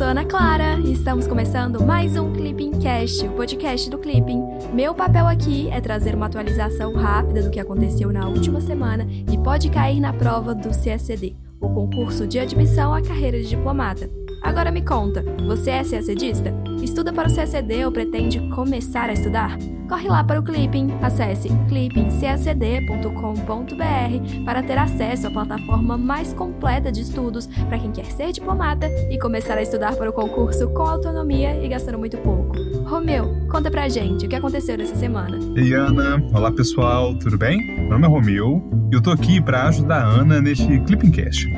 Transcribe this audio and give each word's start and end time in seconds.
sou 0.00 0.06
Ana 0.06 0.24
Clara 0.24 0.78
e 0.82 0.94
estamos 0.94 1.26
começando 1.26 1.84
mais 1.84 2.16
um 2.16 2.32
Clipping 2.32 2.70
Cast, 2.80 3.22
o 3.26 3.32
podcast 3.32 3.90
do 3.90 3.98
Clipping. 3.98 4.42
Meu 4.72 4.94
papel 4.94 5.26
aqui 5.26 5.68
é 5.68 5.78
trazer 5.78 6.14
uma 6.14 6.24
atualização 6.24 6.94
rápida 6.94 7.42
do 7.42 7.50
que 7.50 7.60
aconteceu 7.60 8.10
na 8.10 8.26
última 8.26 8.62
semana 8.62 9.06
e 9.30 9.36
pode 9.36 9.68
cair 9.68 10.00
na 10.00 10.10
prova 10.10 10.54
do 10.54 10.70
CSD, 10.70 11.36
o 11.60 11.68
concurso 11.68 12.26
de 12.26 12.38
admissão 12.38 12.94
à 12.94 13.02
carreira 13.02 13.42
de 13.42 13.50
diplomata. 13.50 14.10
Agora 14.42 14.70
me 14.70 14.80
conta, 14.80 15.22
você 15.46 15.68
é 15.68 15.84
CACDista? 15.84 16.50
Estuda 16.82 17.12
para 17.12 17.28
o 17.28 17.34
CACD 17.34 17.84
ou 17.84 17.92
pretende 17.92 18.40
começar 18.54 19.10
a 19.10 19.12
estudar? 19.12 19.58
Corre 19.90 20.08
lá 20.08 20.22
para 20.22 20.38
o 20.38 20.42
Clipping, 20.44 20.92
acesse 21.02 21.48
clippingcacd.com.br 21.68 24.44
para 24.44 24.62
ter 24.62 24.78
acesso 24.78 25.26
à 25.26 25.30
plataforma 25.32 25.98
mais 25.98 26.32
completa 26.32 26.92
de 26.92 27.00
estudos 27.00 27.48
para 27.48 27.76
quem 27.76 27.90
quer 27.90 28.04
ser 28.04 28.30
diplomata 28.30 28.86
e 29.10 29.18
começar 29.18 29.58
a 29.58 29.62
estudar 29.62 29.96
para 29.96 30.08
o 30.08 30.12
concurso 30.12 30.68
com 30.68 30.84
autonomia 30.84 31.60
e 31.60 31.66
gastando 31.66 31.98
muito 31.98 32.16
pouco. 32.18 32.56
Romeu, 32.84 33.34
conta 33.50 33.68
pra 33.68 33.88
gente 33.88 34.26
o 34.26 34.28
que 34.28 34.36
aconteceu 34.36 34.78
nessa 34.78 34.94
semana. 34.94 35.36
Ei 35.56 35.72
Ana, 35.72 36.22
olá 36.32 36.52
pessoal, 36.52 37.12
tudo 37.18 37.36
bem? 37.36 37.80
Meu 37.80 37.90
nome 37.90 38.06
é 38.06 38.08
Romeu 38.08 38.62
e 38.92 38.94
eu 38.94 39.02
tô 39.02 39.10
aqui 39.10 39.40
para 39.40 39.66
ajudar 39.66 40.04
a 40.04 40.06
Ana 40.06 40.40
neste 40.40 40.78
Clipping 40.82 41.10
Cast. 41.10 41.48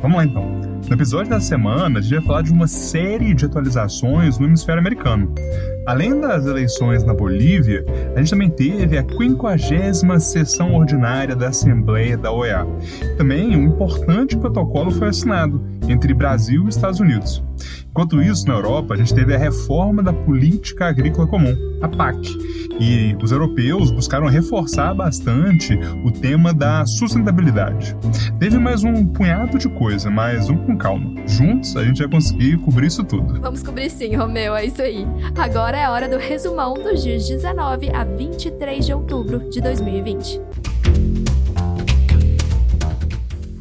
Vamos 0.00 0.16
lá 0.16 0.24
então. 0.24 0.72
No 0.88 0.94
episódio 0.94 1.30
da 1.30 1.40
semana, 1.40 1.98
a 1.98 2.02
gente 2.02 2.14
vai 2.14 2.24
falar 2.24 2.42
de 2.42 2.52
uma 2.52 2.66
série 2.66 3.34
de 3.34 3.44
atualizações 3.44 4.38
no 4.38 4.46
hemisfério 4.46 4.80
americano. 4.80 5.32
Além 5.86 6.20
das 6.20 6.46
eleições 6.46 7.04
na 7.04 7.14
Bolívia, 7.14 7.84
a 8.14 8.18
gente 8.18 8.30
também 8.30 8.50
teve 8.50 8.98
a 8.98 9.02
50 9.02 10.20
sessão 10.20 10.74
ordinária 10.74 11.34
da 11.34 11.48
Assembleia 11.48 12.16
da 12.16 12.32
OEA. 12.32 12.66
Também 13.16 13.56
um 13.56 13.64
importante 13.68 14.36
protocolo 14.36 14.90
foi 14.90 15.08
assinado 15.08 15.64
entre 15.88 16.14
Brasil 16.14 16.66
e 16.66 16.68
Estados 16.68 17.00
Unidos. 17.00 17.42
Enquanto 17.92 18.22
isso, 18.22 18.48
na 18.48 18.54
Europa, 18.54 18.94
a 18.94 18.96
gente 18.96 19.14
teve 19.14 19.34
a 19.34 19.38
reforma 19.38 20.02
da 20.02 20.14
política 20.14 20.86
agrícola 20.86 21.26
comum, 21.26 21.54
a 21.82 21.86
PAC, 21.86 22.26
e 22.80 23.14
os 23.22 23.30
europeus 23.30 23.90
buscaram 23.90 24.28
reforçar 24.28 24.94
bastante 24.94 25.78
o 26.02 26.10
tema 26.10 26.54
da 26.54 26.86
sustentabilidade. 26.86 27.94
Teve 28.38 28.58
mais 28.58 28.82
um 28.82 29.06
punhado 29.06 29.58
de 29.58 29.68
coisa, 29.68 30.10
mas 30.10 30.48
vamos 30.48 30.64
com 30.64 30.74
calma. 30.74 31.20
Juntos 31.26 31.76
a 31.76 31.84
gente 31.84 31.98
vai 31.98 32.10
conseguir 32.10 32.56
cobrir 32.62 32.86
isso 32.86 33.04
tudo. 33.04 33.38
Vamos 33.38 33.62
cobrir 33.62 33.90
sim, 33.90 34.16
Romeu, 34.16 34.56
é 34.56 34.64
isso 34.64 34.80
aí. 34.80 35.06
Agora 35.36 35.76
é 35.76 35.86
hora 35.86 36.08
do 36.08 36.16
resumão 36.16 36.72
dos 36.72 37.02
dias 37.02 37.28
19 37.28 37.90
a 37.90 38.04
23 38.04 38.86
de 38.86 38.94
outubro 38.94 39.50
de 39.50 39.60
2020. 39.60 40.40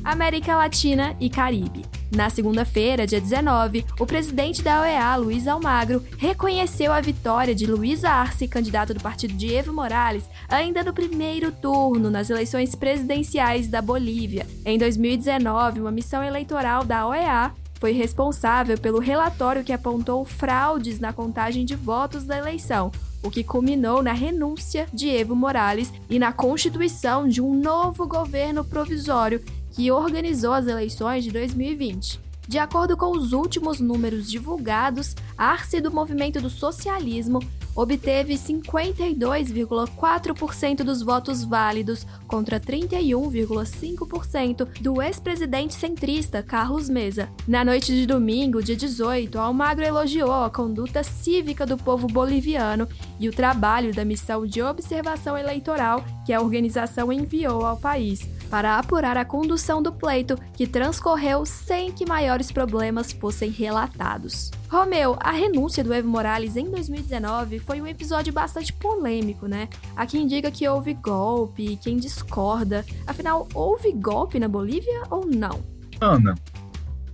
América 0.05 0.55
Latina 0.55 1.15
e 1.19 1.29
Caribe. 1.29 2.00
Na 2.11 2.29
segunda-feira, 2.29 3.07
dia 3.07 3.21
19, 3.21 3.85
o 3.97 4.05
presidente 4.05 4.61
da 4.61 4.81
OEA, 4.81 5.15
Luiz 5.15 5.47
Almagro, 5.47 6.03
reconheceu 6.17 6.91
a 6.91 6.99
vitória 6.99 7.55
de 7.55 7.65
Luiz 7.65 8.03
Arce, 8.03 8.49
candidato 8.49 8.93
do 8.93 8.99
partido 8.99 9.33
de 9.33 9.55
Evo 9.55 9.71
Morales, 9.71 10.29
ainda 10.49 10.83
no 10.83 10.91
primeiro 10.91 11.53
turno 11.53 12.09
nas 12.09 12.29
eleições 12.29 12.75
presidenciais 12.75 13.69
da 13.69 13.81
Bolívia. 13.81 14.45
Em 14.65 14.77
2019, 14.77 15.79
uma 15.79 15.89
missão 15.91 16.21
eleitoral 16.21 16.83
da 16.83 17.07
OEA 17.07 17.53
foi 17.79 17.93
responsável 17.93 18.77
pelo 18.77 18.99
relatório 18.99 19.63
que 19.63 19.71
apontou 19.71 20.25
fraudes 20.25 20.99
na 20.99 21.13
contagem 21.13 21.63
de 21.63 21.75
votos 21.75 22.25
da 22.25 22.37
eleição, 22.37 22.91
o 23.23 23.31
que 23.31 23.43
culminou 23.43 24.03
na 24.03 24.11
renúncia 24.11 24.85
de 24.93 25.09
Evo 25.09 25.35
Morales 25.35 25.93
e 26.09 26.19
na 26.19 26.33
constituição 26.33 27.27
de 27.27 27.41
um 27.41 27.55
novo 27.55 28.05
governo 28.05 28.65
provisório 28.65 29.41
que 29.71 29.91
organizou 29.91 30.53
as 30.53 30.67
eleições 30.67 31.23
de 31.23 31.31
2020. 31.31 32.19
De 32.47 32.57
acordo 32.57 32.97
com 32.97 33.11
os 33.11 33.33
últimos 33.33 33.79
números 33.79 34.29
divulgados, 34.29 35.15
Arce 35.37 35.79
do 35.79 35.91
Movimento 35.91 36.41
do 36.41 36.49
Socialismo 36.49 37.39
obteve 37.75 38.33
52,4% 38.33 40.83
dos 40.83 41.01
votos 41.01 41.43
válidos 41.43 42.07
contra 42.27 42.59
31,5% 42.59 44.67
do 44.81 45.01
ex-presidente 45.01 45.73
centrista 45.73 46.43
Carlos 46.43 46.89
Mesa. 46.89 47.29
Na 47.47 47.63
noite 47.63 47.93
de 47.93 48.05
domingo, 48.05 48.61
dia 48.61 48.75
18, 48.75 49.39
Almagro 49.39 49.85
elogiou 49.85 50.43
a 50.43 50.49
conduta 50.49 51.01
cívica 51.03 51.65
do 51.65 51.77
povo 51.77 52.07
boliviano 52.07 52.89
e 53.19 53.29
o 53.29 53.33
trabalho 53.33 53.93
da 53.93 54.03
missão 54.03 54.45
de 54.45 54.61
observação 54.61 55.37
eleitoral 55.37 56.03
que 56.25 56.33
a 56.33 56.41
organização 56.41 57.13
enviou 57.13 57.65
ao 57.65 57.77
país 57.77 58.27
para 58.51 58.77
apurar 58.77 59.15
a 59.15 59.23
condução 59.23 59.81
do 59.81 59.93
pleito, 59.93 60.37
que 60.53 60.67
transcorreu 60.67 61.45
sem 61.45 61.89
que 61.89 62.05
maiores 62.05 62.51
problemas 62.51 63.13
fossem 63.13 63.49
relatados. 63.49 64.51
Romeu, 64.69 65.17
a 65.21 65.31
renúncia 65.31 65.81
do 65.81 65.93
Evo 65.93 66.09
Morales 66.09 66.57
em 66.57 66.69
2019 66.69 67.59
foi 67.59 67.81
um 67.81 67.87
episódio 67.87 68.33
bastante 68.33 68.73
polêmico, 68.73 69.47
né? 69.47 69.69
Há 69.95 70.05
quem 70.05 70.27
diga 70.27 70.51
que 70.51 70.67
houve 70.67 70.93
golpe, 70.93 71.77
quem 71.77 71.95
discorda. 71.95 72.85
Afinal, 73.07 73.47
houve 73.53 73.93
golpe 73.93 74.37
na 74.37 74.49
Bolívia 74.49 75.03
ou 75.09 75.25
não? 75.25 75.61
Ana, 76.01 76.35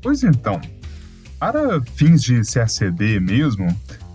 pois 0.02 0.24
então, 0.24 0.60
para 1.40 1.80
fins 1.82 2.24
de 2.24 2.42
CACD 2.42 3.20
mesmo, 3.20 3.68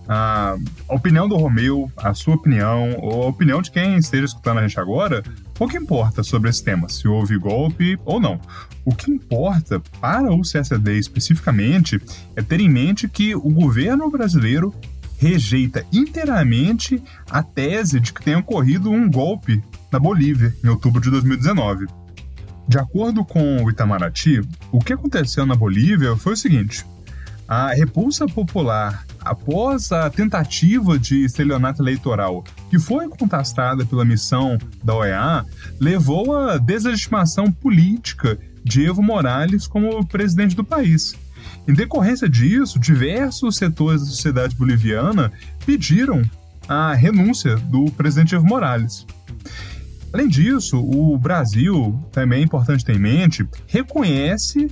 a 0.09 0.56
opinião 0.88 1.28
do 1.28 1.37
Romeu, 1.37 1.91
a 1.97 2.12
sua 2.15 2.34
opinião, 2.34 2.97
ou 2.99 3.22
a 3.22 3.27
opinião 3.28 3.62
de 3.62 3.71
quem 3.71 3.97
esteja 3.97 4.25
escutando 4.25 4.59
a 4.59 4.66
gente 4.66 4.78
agora, 4.81 5.22
pouco 5.62 5.77
importa 5.77 6.25
sobre 6.25 6.50
esse 6.50 6.65
tema, 6.65 6.89
se 6.89 7.06
houve 7.06 7.39
golpe 7.39 7.97
ou 8.05 8.19
não. 8.19 8.41
O 8.84 8.93
que 8.93 9.12
importa 9.12 9.81
para 10.00 10.33
o 10.33 10.43
CSD 10.43 10.99
especificamente 10.99 12.03
é 12.34 12.43
ter 12.43 12.59
em 12.59 12.69
mente 12.69 13.09
que 13.09 13.33
o 13.37 13.49
governo 13.49 14.11
brasileiro 14.11 14.75
rejeita 15.19 15.87
inteiramente 15.93 17.00
a 17.31 17.45
tese 17.45 18.00
de 18.00 18.12
que 18.12 18.25
tenha 18.25 18.39
ocorrido 18.39 18.91
um 18.91 19.09
golpe 19.09 19.62
na 19.93 20.00
Bolívia 20.00 20.53
em 20.65 20.69
outubro 20.69 21.00
de 21.00 21.11
2019. 21.11 21.87
De 22.67 22.79
acordo 22.79 23.25
com 23.25 23.62
o 23.62 23.71
Itamaraty, 23.71 24.41
o 24.73 24.81
que 24.81 24.93
aconteceu 24.93 25.47
na 25.47 25.55
Bolívia 25.55 26.17
foi 26.17 26.33
o 26.33 26.37
seguinte: 26.37 26.84
a 27.47 27.72
repulsa 27.75 28.26
popular 28.26 29.04
após 29.20 29.92
a 29.92 30.10
tentativa 30.10 30.98
de 30.98 31.25
estelionato 31.25 31.82
eleitoral, 31.82 32.44
que 32.70 32.78
foi 32.78 33.08
contestada 33.08 33.84
pela 33.84 34.04
missão 34.04 34.58
da 34.82 34.94
OEA, 34.94 35.47
levou 35.78 36.36
à 36.36 36.58
deslegitimação 36.58 37.50
política 37.50 38.38
de 38.64 38.86
Evo 38.86 39.02
Morales 39.02 39.66
como 39.66 40.04
presidente 40.06 40.56
do 40.56 40.64
país. 40.64 41.14
Em 41.66 41.75
decorrência 41.75 42.28
disso, 42.28 42.78
diversos 42.78 43.56
setores 43.56 44.00
da 44.00 44.08
sociedade 44.08 44.56
boliviana 44.56 45.32
pediram 45.64 46.22
a 46.69 46.94
renúncia 46.94 47.56
do 47.56 47.86
presidente 47.92 48.34
Evo 48.34 48.47
Morales. 48.47 49.06
Além 50.12 50.28
disso, 50.28 50.78
o 50.78 51.16
Brasil, 51.16 51.98
também 52.12 52.41
é 52.41 52.44
importante 52.44 52.84
ter 52.84 52.97
em 52.97 52.98
mente, 52.98 53.47
reconhece 53.66 54.70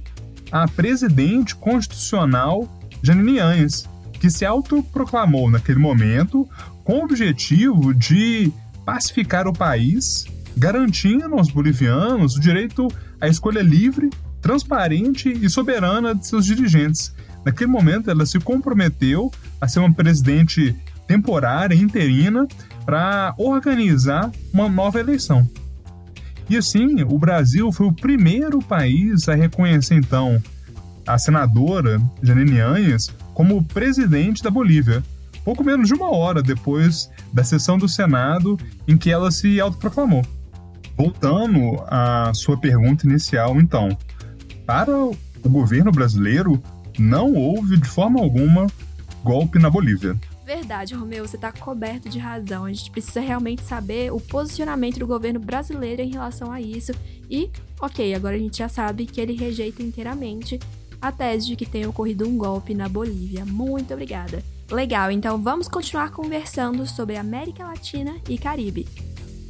a 0.50 0.66
presidente 0.66 1.54
constitucional 1.54 2.68
Janine 3.02 3.38
Anhes, 3.38 3.88
que 4.14 4.30
se 4.30 4.44
autoproclamou 4.44 5.50
naquele 5.50 5.78
momento 5.78 6.48
com 6.84 6.98
o 6.98 7.04
objetivo 7.04 7.94
de 7.94 8.52
pacificar 8.84 9.46
o 9.46 9.52
país, 9.52 10.26
garantindo 10.56 11.34
aos 11.34 11.50
bolivianos 11.50 12.36
o 12.36 12.40
direito 12.40 12.88
à 13.20 13.28
escolha 13.28 13.62
livre, 13.62 14.10
transparente 14.42 15.30
e 15.30 15.48
soberana 15.48 16.14
de 16.14 16.26
seus 16.26 16.44
dirigentes. 16.44 17.14
Naquele 17.44 17.70
momento, 17.70 18.10
ela 18.10 18.26
se 18.26 18.38
comprometeu 18.38 19.30
a 19.60 19.68
ser 19.68 19.78
uma 19.78 19.92
presidente 19.92 20.76
temporária, 21.06 21.74
interina, 21.74 22.46
para 22.84 23.34
organizar 23.38 24.30
uma 24.52 24.68
nova 24.68 25.00
eleição. 25.00 25.48
E 26.50 26.56
assim, 26.56 27.04
o 27.04 27.16
Brasil 27.16 27.70
foi 27.70 27.86
o 27.86 27.92
primeiro 27.92 28.58
país 28.58 29.28
a 29.28 29.36
reconhecer, 29.36 29.94
então, 29.94 30.42
a 31.06 31.16
senadora 31.16 32.02
Janine 32.20 32.58
Anhes 32.58 33.08
como 33.32 33.62
presidente 33.62 34.42
da 34.42 34.50
Bolívia, 34.50 35.00
pouco 35.44 35.62
menos 35.62 35.86
de 35.86 35.94
uma 35.94 36.10
hora 36.10 36.42
depois 36.42 37.08
da 37.32 37.44
sessão 37.44 37.78
do 37.78 37.88
Senado 37.88 38.58
em 38.88 38.98
que 38.98 39.12
ela 39.12 39.30
se 39.30 39.60
autoproclamou. 39.60 40.26
Voltando 40.96 41.84
à 41.86 42.32
sua 42.34 42.56
pergunta 42.56 43.06
inicial, 43.06 43.60
então, 43.60 43.96
para 44.66 44.90
o 44.92 45.16
governo 45.44 45.92
brasileiro, 45.92 46.60
não 46.98 47.32
houve 47.32 47.76
de 47.76 47.88
forma 47.88 48.20
alguma 48.20 48.66
golpe 49.22 49.56
na 49.60 49.70
Bolívia. 49.70 50.18
Verdade, 50.50 50.96
Romeu, 50.96 51.24
você 51.24 51.36
está 51.36 51.52
coberto 51.52 52.08
de 52.08 52.18
razão. 52.18 52.64
A 52.64 52.72
gente 52.72 52.90
precisa 52.90 53.20
realmente 53.20 53.62
saber 53.62 54.12
o 54.12 54.18
posicionamento 54.18 54.98
do 54.98 55.06
governo 55.06 55.38
brasileiro 55.38 56.02
em 56.02 56.10
relação 56.10 56.50
a 56.50 56.60
isso. 56.60 56.90
E, 57.30 57.48
ok, 57.80 58.12
agora 58.16 58.34
a 58.34 58.38
gente 58.38 58.58
já 58.58 58.68
sabe 58.68 59.06
que 59.06 59.20
ele 59.20 59.36
rejeita 59.36 59.80
inteiramente 59.80 60.58
a 61.00 61.12
tese 61.12 61.46
de 61.46 61.54
que 61.54 61.64
tenha 61.64 61.88
ocorrido 61.88 62.26
um 62.26 62.36
golpe 62.36 62.74
na 62.74 62.88
Bolívia. 62.88 63.44
Muito 63.44 63.94
obrigada. 63.94 64.42
Legal, 64.68 65.12
então 65.12 65.40
vamos 65.40 65.68
continuar 65.68 66.10
conversando 66.10 66.84
sobre 66.84 67.16
América 67.16 67.64
Latina 67.64 68.16
e 68.28 68.36
Caribe. 68.36 68.88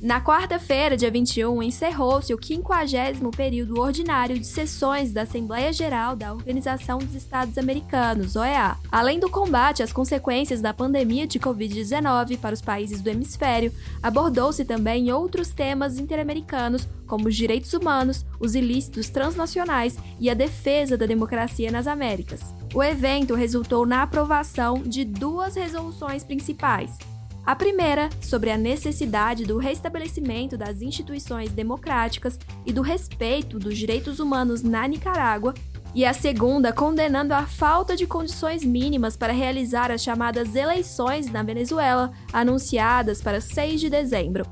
Na 0.03 0.19
quarta-feira, 0.19 0.97
dia 0.97 1.11
21, 1.11 1.63
encerrou-se 1.63 2.33
o 2.33 2.43
50 2.43 3.37
período 3.37 3.79
ordinário 3.79 4.39
de 4.39 4.47
sessões 4.47 5.13
da 5.13 5.23
Assembleia 5.23 5.75
Geral 5.75 6.17
da 6.17 6.33
Organização 6.33 6.97
dos 7.01 7.15
Estados 7.15 7.59
Americanos, 7.59 8.35
OEA. 8.35 8.79
Além 8.91 9.21
do 9.21 9.29
combate 9.29 9.83
às 9.83 9.93
consequências 9.93 10.63
da 10.63 10.73
pandemia 10.73 11.27
de 11.27 11.39
Covid-19 11.39 12.39
para 12.39 12.55
os 12.55 12.63
países 12.63 13.03
do 13.03 13.11
hemisfério, 13.11 13.75
abordou-se 14.03 14.65
também 14.65 15.13
outros 15.13 15.51
temas 15.51 15.99
interamericanos, 15.99 16.89
como 17.07 17.29
os 17.29 17.37
direitos 17.37 17.75
humanos, 17.75 18.25
os 18.41 18.55
ilícitos 18.55 19.11
transnacionais 19.11 19.99
e 20.19 20.31
a 20.31 20.35
defesa 20.35 20.97
da 20.97 21.05
democracia 21.05 21.71
nas 21.71 21.87
Américas. 21.87 22.55
O 22.73 22.83
evento 22.83 23.35
resultou 23.35 23.85
na 23.85 24.03
aprovação 24.03 24.83
de 24.83 25.05
duas 25.05 25.57
resoluções 25.57 26.25
principais. 26.25 26.97
A 27.45 27.57
primeira, 27.57 28.11
sobre 28.21 28.51
a 28.51 28.57
necessidade 28.57 29.45
do 29.45 29.59
restabelecimento 29.59 30.57
das 30.57 30.83
instituições 30.83 31.51
democráticas 31.51 32.39
e 32.67 32.73
do 32.73 32.83
respeito 32.83 33.59
dos 33.59 33.77
direitos 33.77 34.21
humanos 34.21 34.63
na 34.63 34.87
Nicarágua, 34.87 35.55
e 35.93 36.05
a 36.05 36.13
segunda, 36.13 36.73
condenando 36.73 37.35
a 37.35 37.47
falta 37.47 37.97
de 37.97 38.07
condições 38.07 38.63
mínimas 38.65 39.17
para 39.17 39.33
realizar 39.33 39.91
as 39.91 40.03
chamadas 40.03 40.55
eleições 40.55 41.31
na 41.31 41.43
Venezuela, 41.43 42.13
anunciadas 42.33 43.21
para 43.21 43.41
6 43.41 43.81
de 43.81 43.91
dezembro. 43.91 44.47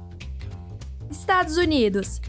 Estados 1.09 1.57
Unidos. 1.57 2.21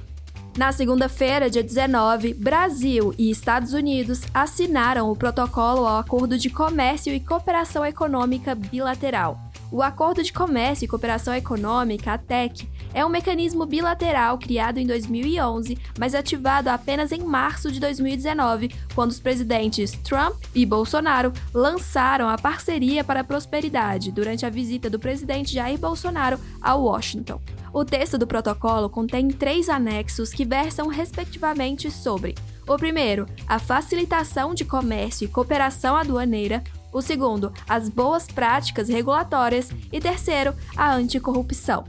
Na 0.56 0.72
segunda-feira, 0.72 1.50
dia 1.50 1.64
19, 1.64 2.34
Brasil 2.34 3.14
e 3.18 3.32
Estados 3.32 3.74
Unidos 3.74 4.22
assinaram 4.34 5.10
o 5.10 5.16
protocolo 5.16 5.88
ao 5.88 6.00
Acordo 6.00 6.38
de 6.38 6.50
Comércio 6.50 7.14
e 7.14 7.20
Cooperação 7.20 7.84
Econômica 7.86 8.54
Bilateral 8.54 9.49
o 9.72 9.84
Acordo 9.84 10.24
de 10.24 10.34
Comércio 10.34 10.86
e 10.86 10.88
Cooperação 10.88 11.34
Econômica, 11.34 12.14
ATEC, 12.14 12.68
é 12.94 13.06
um 13.06 13.10
mecanismo 13.10 13.66
bilateral 13.66 14.38
criado 14.38 14.80
em 14.80 14.88
2011, 14.88 15.78
mas 16.00 16.16
ativado 16.16 16.70
apenas 16.70 17.12
em 17.12 17.24
março 17.24 17.72
de 17.72 17.80
2019, 17.80 18.72
quando 18.96 19.12
os 19.12 19.20
presidentes 19.20 19.92
Trump 19.92 20.36
e 20.56 20.66
Bolsonaro 20.66 21.32
lançaram 21.54 22.28
a 22.28 22.38
Parceria 22.38 23.04
para 23.04 23.20
a 23.20 23.24
Prosperidade 23.24 24.12
durante 24.12 24.46
a 24.46 24.50
visita 24.50 24.90
do 24.90 25.00
presidente 25.00 25.54
Jair 25.54 25.78
Bolsonaro 25.78 26.40
a 26.62 26.74
Washington. 26.74 27.40
O 27.72 27.86
texto 27.86 28.18
do 28.18 28.26
protocolo 28.26 28.90
contém 28.90 29.28
três 29.28 29.70
anexos 29.70 30.32
que 30.32 30.44
versam 30.44 30.88
respectivamente 30.88 31.92
sobre 31.92 32.34
o 32.68 32.78
primeiro, 32.78 33.28
a 33.48 33.58
facilitação 33.58 34.54
de 34.54 34.64
comércio 34.64 35.26
e 35.26 35.28
cooperação 35.28 35.96
aduaneira, 35.96 36.64
o 36.92 37.02
segundo, 37.02 37.52
as 37.68 37.90
boas 37.90 38.26
práticas 38.28 38.90
regulatórias 38.90 39.70
e 39.92 40.00
terceiro, 40.00 40.54
a 40.76 40.94
anticorrupção. 40.94 41.86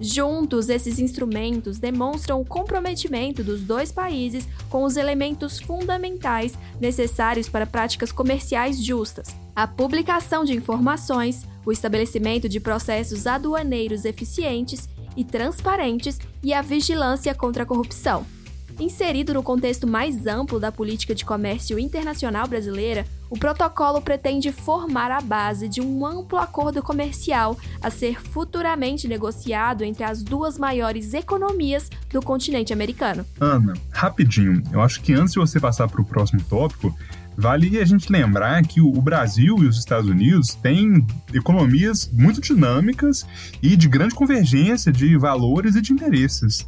Juntos, 0.00 0.68
esses 0.68 0.98
instrumentos 0.98 1.78
demonstram 1.78 2.40
o 2.40 2.44
comprometimento 2.44 3.44
dos 3.44 3.62
dois 3.62 3.92
países 3.92 4.48
com 4.68 4.82
os 4.82 4.96
elementos 4.96 5.60
fundamentais 5.60 6.58
necessários 6.80 7.48
para 7.48 7.64
práticas 7.64 8.10
comerciais 8.10 8.84
justas: 8.84 9.28
a 9.54 9.66
publicação 9.66 10.44
de 10.44 10.52
informações, 10.52 11.46
o 11.64 11.70
estabelecimento 11.70 12.48
de 12.48 12.58
processos 12.58 13.26
aduaneiros 13.26 14.04
eficientes 14.04 14.88
e 15.16 15.24
transparentes 15.24 16.18
e 16.42 16.52
a 16.52 16.60
vigilância 16.60 17.32
contra 17.34 17.62
a 17.62 17.66
corrupção. 17.66 18.26
Inserido 18.80 19.32
no 19.32 19.42
contexto 19.42 19.86
mais 19.86 20.26
amplo 20.26 20.58
da 20.58 20.72
política 20.72 21.14
de 21.14 21.24
comércio 21.24 21.78
internacional 21.78 22.48
brasileira, 22.48 23.06
o 23.34 23.36
protocolo 23.36 24.00
pretende 24.00 24.52
formar 24.52 25.10
a 25.10 25.20
base 25.20 25.68
de 25.68 25.80
um 25.80 26.06
amplo 26.06 26.38
acordo 26.38 26.80
comercial 26.80 27.58
a 27.82 27.90
ser 27.90 28.22
futuramente 28.22 29.08
negociado 29.08 29.82
entre 29.82 30.04
as 30.04 30.22
duas 30.22 30.56
maiores 30.56 31.12
economias 31.14 31.90
do 32.12 32.22
continente 32.22 32.72
americano. 32.72 33.26
Ana, 33.40 33.72
rapidinho, 33.90 34.62
eu 34.72 34.80
acho 34.80 35.00
que 35.00 35.12
antes 35.12 35.32
de 35.32 35.40
você 35.40 35.58
passar 35.58 35.88
para 35.88 36.00
o 36.00 36.04
próximo 36.04 36.40
tópico, 36.48 36.96
Vale 37.36 37.80
a 37.80 37.84
gente 37.84 38.12
lembrar 38.12 38.62
que 38.62 38.80
o 38.80 38.92
Brasil 39.02 39.56
e 39.58 39.66
os 39.66 39.76
Estados 39.76 40.08
Unidos 40.08 40.54
têm 40.54 41.04
economias 41.32 42.08
muito 42.12 42.40
dinâmicas 42.40 43.26
e 43.60 43.76
de 43.76 43.88
grande 43.88 44.14
convergência 44.14 44.92
de 44.92 45.18
valores 45.18 45.74
e 45.74 45.80
de 45.80 45.92
interesses. 45.92 46.64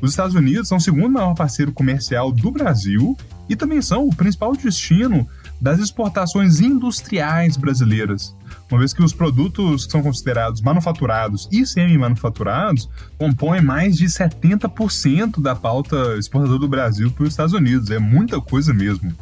Os 0.00 0.08
Estados 0.08 0.34
Unidos 0.34 0.66
são 0.66 0.78
o 0.78 0.80
segundo 0.80 1.10
maior 1.10 1.34
parceiro 1.34 1.72
comercial 1.72 2.32
do 2.32 2.50
Brasil 2.50 3.14
e 3.50 3.54
também 3.54 3.82
são 3.82 4.08
o 4.08 4.14
principal 4.14 4.56
destino 4.56 5.28
das 5.60 5.78
exportações 5.78 6.60
industriais 6.60 7.56
brasileiras, 7.56 8.34
uma 8.70 8.78
vez 8.78 8.92
que 8.92 9.02
os 9.02 9.12
produtos 9.12 9.86
que 9.86 9.92
são 9.92 10.02
considerados 10.02 10.60
manufaturados 10.60 11.48
e 11.50 11.66
semi-manufaturados 11.66 12.88
compõem 13.16 13.60
mais 13.62 13.96
de 13.96 14.06
70% 14.06 15.40
da 15.40 15.54
pauta 15.54 16.16
exportadora 16.18 16.58
do 16.58 16.68
Brasil 16.68 17.10
para 17.10 17.24
os 17.24 17.30
Estados 17.30 17.54
Unidos. 17.54 17.90
É 17.90 17.98
muita 17.98 18.40
coisa 18.40 18.72
mesmo. 18.72 19.12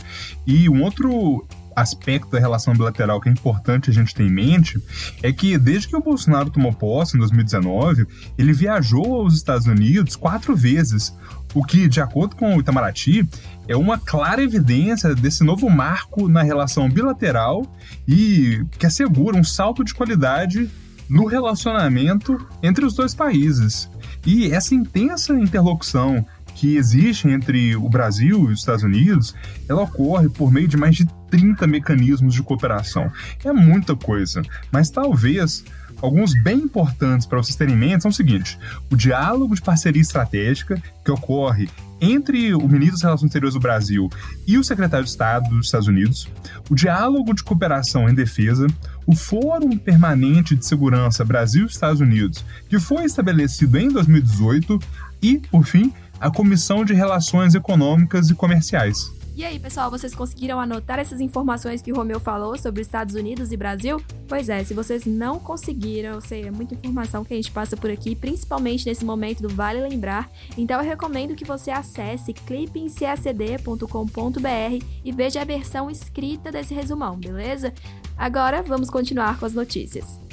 E 0.46 0.68
um 0.68 0.82
outro 0.82 1.46
aspecto 1.76 2.30
da 2.30 2.38
relação 2.38 2.72
bilateral 2.72 3.20
que 3.20 3.28
é 3.28 3.32
importante 3.32 3.90
a 3.90 3.92
gente 3.92 4.14
ter 4.14 4.24
em 4.24 4.30
mente 4.30 4.80
é 5.22 5.30
que 5.30 5.58
desde 5.58 5.88
que 5.88 5.96
o 5.96 6.00
Bolsonaro 6.00 6.48
tomou 6.48 6.72
posse 6.72 7.16
em 7.16 7.20
2019, 7.20 8.06
ele 8.38 8.54
viajou 8.54 9.16
aos 9.16 9.34
Estados 9.34 9.66
Unidos 9.66 10.16
quatro 10.16 10.56
vezes, 10.56 11.14
o 11.56 11.64
que, 11.64 11.88
de 11.88 12.02
acordo 12.02 12.36
com 12.36 12.54
o 12.54 12.60
Itamaraty, 12.60 13.26
é 13.66 13.74
uma 13.74 13.96
clara 13.96 14.42
evidência 14.42 15.14
desse 15.14 15.42
novo 15.42 15.70
marco 15.70 16.28
na 16.28 16.42
relação 16.42 16.86
bilateral 16.86 17.66
e 18.06 18.62
que 18.78 18.84
assegura 18.84 19.38
um 19.38 19.42
salto 19.42 19.82
de 19.82 19.94
qualidade 19.94 20.70
no 21.08 21.24
relacionamento 21.24 22.46
entre 22.62 22.84
os 22.84 22.92
dois 22.92 23.14
países. 23.14 23.88
E 24.26 24.52
essa 24.52 24.74
intensa 24.74 25.32
interlocução 25.32 26.26
que 26.54 26.76
existe 26.76 27.26
entre 27.26 27.74
o 27.74 27.88
Brasil 27.88 28.50
e 28.50 28.52
os 28.52 28.60
Estados 28.60 28.82
Unidos, 28.82 29.34
ela 29.66 29.82
ocorre 29.82 30.28
por 30.28 30.52
meio 30.52 30.68
de 30.68 30.76
mais 30.76 30.94
de 30.94 31.06
30 31.30 31.66
mecanismos 31.66 32.34
de 32.34 32.42
cooperação. 32.42 33.10
É 33.42 33.50
muita 33.50 33.96
coisa, 33.96 34.42
mas 34.70 34.90
talvez 34.90 35.64
alguns 36.00 36.34
bem 36.42 36.58
importantes 36.58 37.26
para 37.26 37.38
vocês 37.38 37.56
terem 37.56 37.74
em 37.74 37.78
mente 37.78 38.02
são 38.02 38.10
o 38.10 38.14
seguinte: 38.14 38.58
o 38.90 38.96
diálogo 38.96 39.54
de 39.54 39.62
parceria 39.62 40.02
estratégica 40.02 40.80
que 41.04 41.10
ocorre 41.10 41.68
entre 42.00 42.54
o 42.54 42.68
ministro 42.68 42.92
das 42.92 43.02
Relações 43.02 43.28
Exteriores 43.28 43.54
do 43.54 43.60
Brasil 43.60 44.10
e 44.46 44.58
o 44.58 44.64
secretário 44.64 45.04
de 45.04 45.10
Estado 45.10 45.48
dos 45.48 45.66
Estados 45.66 45.88
Unidos, 45.88 46.28
o 46.68 46.74
diálogo 46.74 47.34
de 47.34 47.42
cooperação 47.42 48.08
em 48.08 48.14
defesa, 48.14 48.66
o 49.06 49.14
Fórum 49.14 49.76
Permanente 49.78 50.54
de 50.54 50.66
Segurança 50.66 51.24
Brasil-Estados 51.24 52.00
Unidos, 52.00 52.44
que 52.68 52.78
foi 52.78 53.04
estabelecido 53.04 53.78
em 53.78 53.88
2018, 53.88 54.78
e, 55.22 55.38
por 55.38 55.64
fim, 55.64 55.92
a 56.20 56.30
Comissão 56.30 56.84
de 56.84 56.92
Relações 56.92 57.54
Econômicas 57.54 58.28
e 58.28 58.34
Comerciais. 58.34 59.10
E 59.36 59.44
aí, 59.44 59.58
pessoal, 59.58 59.90
vocês 59.90 60.14
conseguiram 60.14 60.58
anotar 60.58 60.98
essas 60.98 61.20
informações 61.20 61.82
que 61.82 61.92
o 61.92 61.94
Romeu 61.94 62.18
falou 62.18 62.56
sobre 62.56 62.80
Estados 62.80 63.14
Unidos 63.14 63.52
e 63.52 63.56
Brasil? 63.56 64.00
Pois 64.26 64.48
é, 64.48 64.64
se 64.64 64.72
vocês 64.72 65.04
não 65.04 65.38
conseguiram, 65.38 66.22
sei, 66.22 66.44
é 66.44 66.50
muita 66.50 66.74
informação 66.74 67.22
que 67.22 67.34
a 67.34 67.36
gente 67.36 67.50
passa 67.50 67.76
por 67.76 67.90
aqui, 67.90 68.16
principalmente 68.16 68.86
nesse 68.86 69.04
momento 69.04 69.42
do 69.42 69.50
Vale 69.50 69.86
Lembrar. 69.86 70.30
Então 70.56 70.80
eu 70.80 70.88
recomendo 70.88 71.34
que 71.34 71.44
você 71.44 71.70
acesse 71.70 72.32
clipemcacd.com.br 72.32 74.84
e 75.04 75.12
veja 75.12 75.42
a 75.42 75.44
versão 75.44 75.90
escrita 75.90 76.50
desse 76.50 76.72
resumão, 76.72 77.18
beleza? 77.18 77.74
Agora 78.16 78.62
vamos 78.62 78.88
continuar 78.88 79.38
com 79.38 79.44
as 79.44 79.52
notícias. 79.52 80.25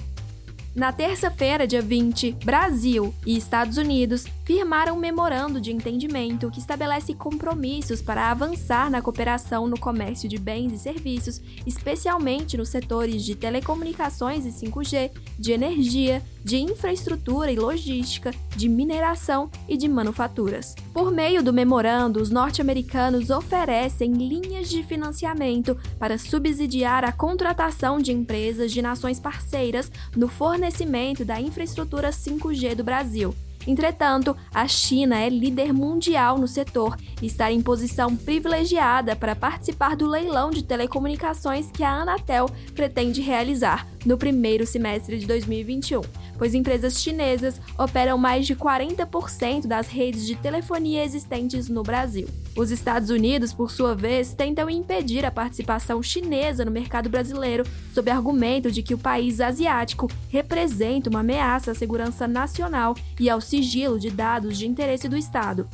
Na 0.75 0.91
terça-feira, 0.91 1.67
dia 1.67 1.83
20, 1.83 2.31
Brasil 2.43 3.13
e 3.27 3.37
Estados 3.37 3.77
Unidos 3.77 4.25
firmaram 4.43 4.95
um 4.95 4.99
memorando 4.99 5.61
de 5.61 5.71
entendimento 5.71 6.49
que 6.49 6.59
estabelece 6.59 7.13
compromissos 7.13 8.01
para 8.01 8.31
avançar 8.31 8.89
na 8.89 8.99
cooperação 8.99 9.67
no 9.67 9.79
comércio 9.79 10.27
de 10.27 10.39
bens 10.39 10.73
e 10.73 10.79
serviços, 10.79 11.39
especialmente 11.63 12.57
nos 12.57 12.69
setores 12.69 13.23
de 13.23 13.35
telecomunicações 13.35 14.47
e 14.47 14.65
5G, 14.65 15.11
de 15.37 15.51
energia, 15.51 16.23
de 16.43 16.57
infraestrutura 16.57 17.51
e 17.51 17.55
logística, 17.55 18.31
de 18.55 18.67
mineração 18.67 19.49
e 19.67 19.77
de 19.77 19.87
manufaturas. 19.87 20.75
Por 20.93 21.11
meio 21.11 21.41
do 21.41 21.53
memorando, 21.53 22.21
os 22.21 22.29
norte-americanos 22.29 23.29
oferecem 23.29 24.11
linhas 24.11 24.69
de 24.69 24.83
financiamento 24.83 25.77
para 25.97 26.17
subsidiar 26.17 27.05
a 27.05 27.11
contratação 27.11 27.99
de 27.99 28.11
empresas 28.11 28.71
de 28.71 28.81
nações 28.81 29.19
parceiras 29.19 29.89
no 30.15 30.27
fornecimento 30.63 31.25
da 31.25 31.41
infraestrutura 31.41 32.09
5G 32.09 32.73
do 32.75 32.85
Brasil. 32.85 33.35
Entretanto, 33.67 34.35
a 34.53 34.65
China 34.65 35.19
é 35.19 35.27
líder 35.27 35.73
mundial 35.73 36.37
no 36.37 36.47
setor 36.47 36.97
e 37.21 37.25
está 37.25 37.51
em 37.51 37.61
posição 37.61 38.15
privilegiada 38.15 39.13
para 39.13 39.35
participar 39.35 39.97
do 39.97 40.07
leilão 40.07 40.51
de 40.51 40.63
telecomunicações 40.63 41.69
que 41.69 41.83
a 41.83 41.91
Anatel 41.91 42.49
pretende 42.73 43.21
realizar, 43.21 43.85
no 44.05 44.17
primeiro 44.17 44.65
semestre 44.65 45.17
de 45.17 45.25
2021, 45.25 46.01
pois 46.37 46.53
empresas 46.53 47.01
chinesas 47.01 47.59
operam 47.77 48.17
mais 48.17 48.45
de 48.45 48.55
40% 48.55 49.67
das 49.67 49.87
redes 49.87 50.25
de 50.25 50.35
telefonia 50.35 51.03
existentes 51.03 51.69
no 51.69 51.83
Brasil. 51.83 52.27
Os 52.55 52.71
Estados 52.71 53.09
Unidos, 53.09 53.53
por 53.53 53.71
sua 53.71 53.95
vez, 53.95 54.33
tentam 54.33 54.69
impedir 54.69 55.25
a 55.25 55.31
participação 55.31 56.03
chinesa 56.03 56.63
no 56.63 56.71
mercado 56.71 57.09
brasileiro 57.09 57.63
sob 57.93 58.11
argumento 58.11 58.71
de 58.71 58.83
que 58.83 58.93
o 58.93 58.97
país 58.97 59.41
asiático 59.41 60.09
representa 60.29 61.09
uma 61.09 61.21
ameaça 61.21 61.71
à 61.71 61.75
segurança 61.75 62.27
nacional 62.27 62.95
e 63.19 63.29
ao 63.29 63.41
sigilo 63.41 63.99
de 63.99 64.09
dados 64.09 64.57
de 64.57 64.67
interesse 64.67 65.09
do 65.09 65.17
Estado. 65.17 65.67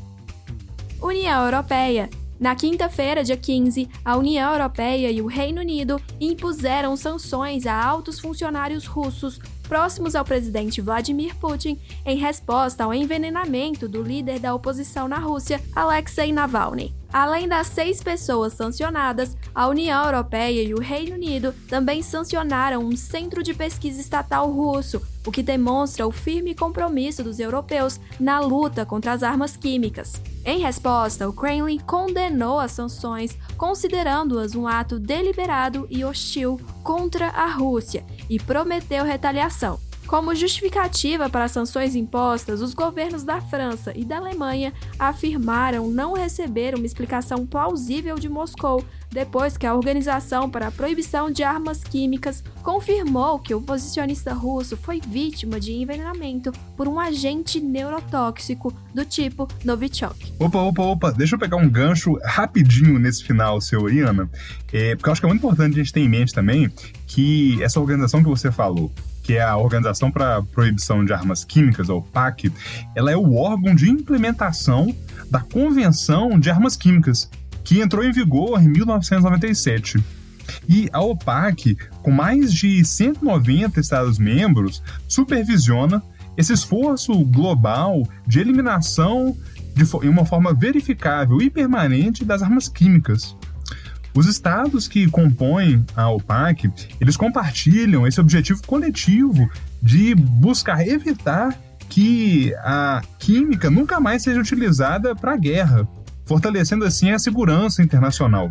União 1.02 1.46
Europeia 1.46 2.10
na 2.40 2.56
quinta-feira, 2.56 3.22
dia 3.22 3.36
15, 3.36 3.90
a 4.04 4.16
União 4.16 4.52
Europeia 4.54 5.12
e 5.12 5.22
o 5.22 5.28
Reino 5.28 5.60
Unido 5.60 6.02
impuseram 6.22 6.96
sanções 6.96 7.66
a 7.66 7.76
altos 7.76 8.18
funcionários 8.18 8.86
russos 8.86 9.40
próximos 9.68 10.16
ao 10.16 10.24
presidente 10.24 10.80
Vladimir 10.80 11.36
Putin 11.36 11.78
em 12.06 12.18
resposta 12.18 12.86
ao 12.86 12.94
envenenamento 12.94 13.90
do 13.90 14.02
líder 14.02 14.40
da 14.40 14.56
oposição 14.56 15.08
na 15.08 15.20
Rússia, 15.20 15.62
Alexei 15.76 16.32
Navalny. 16.32 16.96
Além 17.12 17.48
das 17.48 17.68
seis 17.68 18.02
pessoas 18.02 18.54
sancionadas, 18.54 19.36
a 19.54 19.68
União 19.68 20.06
Europeia 20.06 20.64
e 20.64 20.74
o 20.74 20.80
Reino 20.80 21.16
Unido 21.16 21.54
também 21.68 22.02
sancionaram 22.02 22.84
um 22.84 22.96
centro 22.96 23.44
de 23.44 23.54
pesquisa 23.54 24.00
estatal 24.00 24.50
russo, 24.50 25.02
o 25.30 25.32
que 25.32 25.44
demonstra 25.44 26.08
o 26.08 26.12
firme 26.12 26.56
compromisso 26.56 27.24
dos 27.24 27.40
europeus 27.40 28.00
na 28.20 28.40
luta 28.40 28.84
contra 28.84 29.12
as 29.12 29.22
armas 29.22 29.56
químicas. 29.56 30.20
Em 30.44 30.58
resposta, 30.58 31.30
o 31.30 31.34
Kremlin 31.34 31.78
condenou 31.78 32.60
as 32.60 32.72
sanções, 32.72 33.38
considerando-as 33.56 34.56
um 34.56 34.66
ato 34.66 35.00
deliberado 35.00 35.86
e 35.88 36.04
hostil 36.04 36.60
contra 36.84 37.28
a 37.28 37.46
Rússia 37.46 38.04
e 38.28 38.40
prometeu 38.40 39.06
retaliação. 39.06 39.89
Como 40.10 40.34
justificativa 40.34 41.30
para 41.30 41.44
as 41.44 41.52
sanções 41.52 41.96
impostas, 41.96 42.62
os 42.62 42.74
governos 42.74 43.24
da 43.24 43.40
França 43.40 43.94
e 43.96 44.04
da 44.04 44.18
Alemanha 44.18 44.74
afirmaram 44.98 45.92
não 45.92 46.14
receber 46.14 46.74
uma 46.74 46.88
explicação 46.88 47.46
plausível 47.46 48.18
de 48.18 48.28
Moscou 48.28 48.84
depois 49.12 49.56
que 49.56 49.68
a 49.68 49.76
Organização 49.76 50.50
para 50.50 50.70
a 50.70 50.72
Proibição 50.72 51.30
de 51.30 51.44
Armas 51.44 51.84
Químicas 51.84 52.44
confirmou 52.64 53.38
que 53.38 53.54
o 53.54 53.60
oposicionista 53.60 54.34
russo 54.34 54.76
foi 54.76 55.00
vítima 55.00 55.60
de 55.60 55.74
envenenamento 55.74 56.52
por 56.76 56.88
um 56.88 57.00
agente 57.00 57.60
neurotóxico 57.60 58.74
do 58.92 59.06
tipo 59.06 59.48
Novichok. 59.64 60.34
Opa, 60.40 60.60
opa, 60.60 60.82
opa, 60.82 61.12
deixa 61.12 61.36
eu 61.36 61.40
pegar 61.40 61.58
um 61.58 61.70
gancho 61.70 62.18
rapidinho 62.24 62.98
nesse 62.98 63.24
final, 63.24 63.62
seu 63.62 63.84
Oriana, 63.84 64.28
é, 64.74 64.96
porque 64.96 65.08
eu 65.08 65.12
acho 65.12 65.22
que 65.22 65.28
é 65.28 65.30
muito 65.30 65.42
importante 65.42 65.74
a 65.74 65.84
gente 65.84 65.94
ter 65.94 66.02
em 66.02 66.10
mente 66.10 66.34
também 66.34 66.68
que 67.06 67.62
essa 67.62 67.80
organização 67.80 68.24
que 68.24 68.30
você 68.30 68.52
falou, 68.52 68.92
que 69.30 69.36
é 69.36 69.44
a 69.44 69.56
Organização 69.58 70.10
para 70.10 70.38
a 70.38 70.42
Proibição 70.42 71.06
de 71.06 71.14
Armas 71.14 71.46
Químicas, 71.46 71.88
a 71.88 71.94
OPAC, 71.94 72.52
ela 72.96 73.12
é 73.12 73.16
o 73.16 73.36
órgão 73.36 73.76
de 73.76 73.88
implementação 73.88 74.92
da 75.30 75.40
Convenção 75.40 76.40
de 76.40 76.50
Armas 76.50 76.76
Químicas, 76.76 77.30
que 77.64 77.80
entrou 77.80 78.04
em 78.04 78.12
vigor 78.12 78.60
em 78.60 78.68
1997. 78.70 80.04
E 80.68 80.90
a 80.92 81.00
OPAC, 81.00 81.78
com 82.02 82.10
mais 82.10 82.52
de 82.52 82.84
190 82.84 83.80
Estados-membros, 83.80 84.82
supervisiona 85.08 86.02
esse 86.36 86.52
esforço 86.52 87.14
global 87.26 88.02
de 88.26 88.40
eliminação 88.40 89.38
de 89.76 89.84
uma 90.08 90.26
forma 90.26 90.56
verificável 90.56 91.40
e 91.40 91.52
permanente 91.52 92.26
das 92.26 92.42
armas 92.42 92.68
químicas. 92.68 93.38
Os 94.14 94.26
estados 94.26 94.88
que 94.88 95.10
compõem 95.10 95.86
a 95.96 96.10
OPAC, 96.10 96.72
eles 97.00 97.16
compartilham 97.16 98.08
esse 98.08 98.20
objetivo 98.20 98.62
coletivo 98.66 99.50
de 99.82 100.16
buscar 100.16 100.86
evitar 100.88 101.58
que 101.88 102.54
a 102.58 103.02
química 103.18 103.70
nunca 103.70 104.00
mais 104.00 104.24
seja 104.24 104.40
utilizada 104.40 105.16
para 105.16 105.34
a 105.34 105.38
guerra, 105.38 105.88
fortalecendo 106.26 106.86
assim 106.86 107.12
a 107.12 107.20
segurança 107.20 107.82
internacional. 107.82 108.50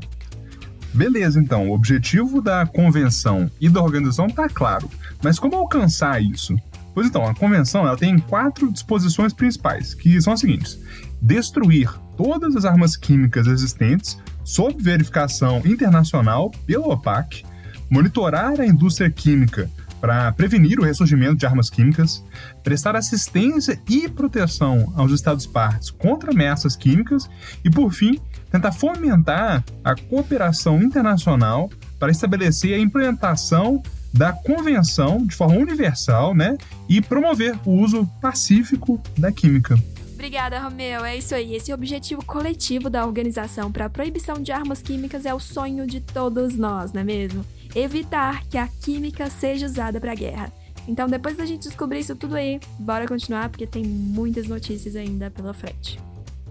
Beleza, 0.93 1.39
então, 1.39 1.69
o 1.69 1.75
objetivo 1.75 2.41
da 2.41 2.67
convenção 2.67 3.51
e 3.61 3.69
da 3.69 3.83
organização 3.83 4.27
está 4.27 4.49
claro, 4.49 4.91
mas 5.23 5.39
como 5.39 5.55
alcançar 5.55 6.23
isso? 6.23 6.57
Pois 6.95 7.07
então, 7.07 7.25
a 7.25 7.35
convenção 7.35 7.87
ela 7.87 7.97
tem 7.97 8.19
quatro 8.19 8.73
disposições 8.73 9.33
principais, 9.33 9.95
que 9.95 10.21
são 10.21 10.33
as 10.33 10.41
seguintes: 10.41 10.79
destruir 11.23 11.93
todas 12.17 12.57
as 12.57 12.65
armas 12.65 12.97
químicas 12.97 13.47
existentes 13.47 14.19
sob 14.49 14.83
verificação 14.83 15.61
internacional 15.67 16.51
pela 16.67 16.87
OPAC, 16.87 17.45
monitorar 17.91 18.59
a 18.59 18.67
indústria 18.67 19.11
química 19.11 19.71
para 20.01 20.33
prevenir 20.33 20.81
o 20.81 20.85
ressurgimento 20.85 21.37
de 21.37 21.45
armas 21.45 21.69
químicas, 21.69 22.25
prestar 22.65 22.97
assistência 22.97 23.79
e 23.87 24.09
proteção 24.09 24.91
aos 24.97 25.13
Estados-partes 25.13 25.91
contra 25.91 26.31
ameaças 26.31 26.77
químicas 26.77 27.29
e, 27.63 27.69
por 27.69 27.93
fim, 27.93 28.19
tentar 28.51 28.73
fomentar 28.73 29.63
a 29.85 29.95
cooperação 29.95 30.83
internacional 30.83 31.71
para 31.99 32.11
estabelecer 32.11 32.73
a 32.73 32.79
implementação 32.79 33.83
da 34.15 34.33
convenção 34.33 35.27
de 35.27 35.37
forma 35.37 35.57
universal 35.57 36.35
né, 36.35 36.57
e 36.89 37.03
promover 37.03 37.55
o 37.67 37.73
uso 37.73 38.09
pacífico 38.23 38.99
da 39.19 39.31
química. 39.31 39.79
Obrigada, 40.19 40.59
Romeu. 40.59 41.05
É 41.05 41.17
isso 41.17 41.33
aí. 41.33 41.55
Esse 41.55 41.73
objetivo 41.73 42.25
coletivo 42.25 42.91
da 42.91 43.07
Organização 43.07 43.71
para 43.71 43.85
a 43.85 43.89
Proibição 43.89 44.43
de 44.43 44.51
Armas 44.51 44.83
Químicas 44.83 45.25
é 45.25 45.33
o 45.33 45.39
sonho 45.39 45.87
de 45.87 46.01
todos 46.01 46.57
nós, 46.57 46.93
não 46.93 47.03
é 47.03 47.05
mesmo? 47.05 47.47
Evitar 47.73 48.45
que 48.49 48.59
a 48.59 48.67
química 48.67 49.31
seja 49.31 49.67
usada 49.67 50.01
para 50.01 50.11
a 50.11 50.17
guerra. 50.17 50.53
Então, 50.89 51.07
depois 51.07 51.37
da 51.37 51.47
gente 51.47 51.69
descobrir 51.69 52.01
isso 52.01 52.17
tudo 52.17 52.35
aí, 52.35 52.59
bora 52.81 53.07
continuar 53.07 53.49
porque 53.49 53.65
tem 53.65 53.85
muitas 53.85 54.49
notícias 54.49 54.97
ainda 54.97 55.31
pela 55.31 55.55
frente. 55.55 56.01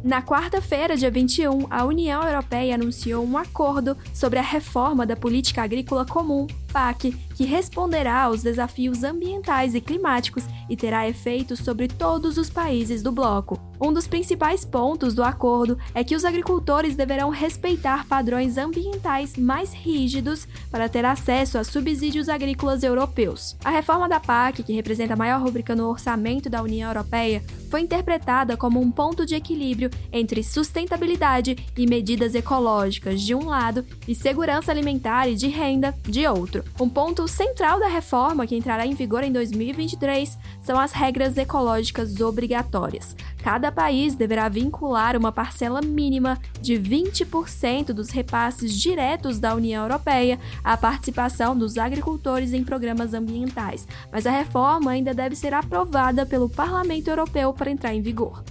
Na 0.02 0.22
quarta-feira, 0.22 0.96
dia 0.96 1.12
21, 1.12 1.68
a 1.70 1.84
União 1.84 2.24
Europeia 2.24 2.76
anunciou 2.76 3.26
um 3.26 3.38
acordo 3.38 3.98
sobre 4.14 4.40
a 4.40 4.44
reforma 4.44 5.06
da 5.06 5.18
Política 5.18 5.64
Agrícola 5.64 6.06
Comum, 6.06 6.48
PAC, 6.68 7.12
que 7.36 7.46
responderá 7.46 8.24
aos 8.24 8.44
desafios 8.44 9.04
ambientais 9.04 9.74
e 9.76 9.82
climáticos 9.82 10.44
e 10.70 10.76
terá 10.76 11.08
efeitos 11.08 11.60
sobre 11.60 11.88
todos 11.88 12.38
os 12.38 12.50
países 12.50 13.02
do 13.02 13.12
bloco. 13.12 13.60
Um 13.80 13.94
dos 13.94 14.08
principais 14.08 14.66
pontos 14.66 15.14
do 15.14 15.24
acordo 15.24 15.78
é 15.94 16.04
que 16.04 16.16
os 16.16 16.26
agricultores 16.26 16.96
deverão 16.96 17.30
respeitar 17.30 18.08
padrões 18.08 18.58
ambientais 18.58 19.38
mais 19.38 19.72
rígidos 19.72 20.48
para 20.72 20.90
ter 20.90 21.06
acesso 21.06 21.60
a 21.60 21.64
subsídios 21.64 22.28
agrícolas 22.28 22.82
europeus. 22.82 23.56
A 23.64 23.70
reforma 23.70 24.10
da 24.10 24.20
PAC, 24.20 24.64
que 24.64 24.74
representa 24.74 25.14
a 25.14 25.18
maior 25.18 25.40
rubrica 25.42 25.76
no 25.76 25.88
orçamento 25.88 26.50
da 26.50 26.64
União 26.64 26.90
Europeia, 26.90 27.44
foi 27.70 27.82
interpretada 27.82 28.58
como 28.58 28.82
um 28.82 28.90
ponto 28.90 29.26
de 29.26 29.36
equilíbrio 29.36 29.92
entre 30.12 30.44
sustentabilidade 30.44 31.56
e 31.78 31.86
medidas 31.86 32.34
ecológicas 32.34 33.22
de 33.22 33.36
um 33.36 33.46
lado 33.46 33.86
e 34.08 34.16
segurança 34.16 34.72
alimentar 34.72 35.28
e 35.28 35.36
de 35.36 35.48
renda 35.48 35.94
de 36.04 36.26
outro. 36.26 36.57
Um 36.80 36.90
ponto 36.90 37.28
central 37.28 37.80
da 37.80 37.88
reforma, 37.88 38.46
que 38.46 38.56
entrará 38.56 38.86
em 38.86 38.94
vigor 38.94 39.24
em 39.24 39.32
2023, 39.32 40.38
são 40.62 40.80
as 40.80 40.92
regras 40.92 41.38
ecológicas 41.38 42.20
obrigatórias. 42.22 43.16
Cada 43.44 43.72
país 43.72 44.16
deverá 44.16 44.50
vincular 44.50 45.16
uma 45.16 45.32
parcela 45.32 45.82
mínima 45.82 46.38
de 46.62 46.74
20% 46.74 47.94
dos 47.94 48.10
repasses 48.10 48.74
diretos 48.74 49.40
da 49.40 49.56
União 49.56 49.84
Europeia 49.84 50.40
à 50.64 50.76
participação 50.76 51.58
dos 51.58 51.78
agricultores 51.78 52.54
em 52.54 52.64
programas 52.64 53.14
ambientais, 53.14 53.88
mas 54.12 54.26
a 54.26 54.32
reforma 54.32 54.92
ainda 54.92 55.14
deve 55.14 55.36
ser 55.36 55.54
aprovada 55.54 56.26
pelo 56.26 56.50
Parlamento 56.50 57.08
Europeu 57.08 57.54
para 57.54 57.72
entrar 57.72 57.94
em 57.94 58.02
vigor. 58.02 58.44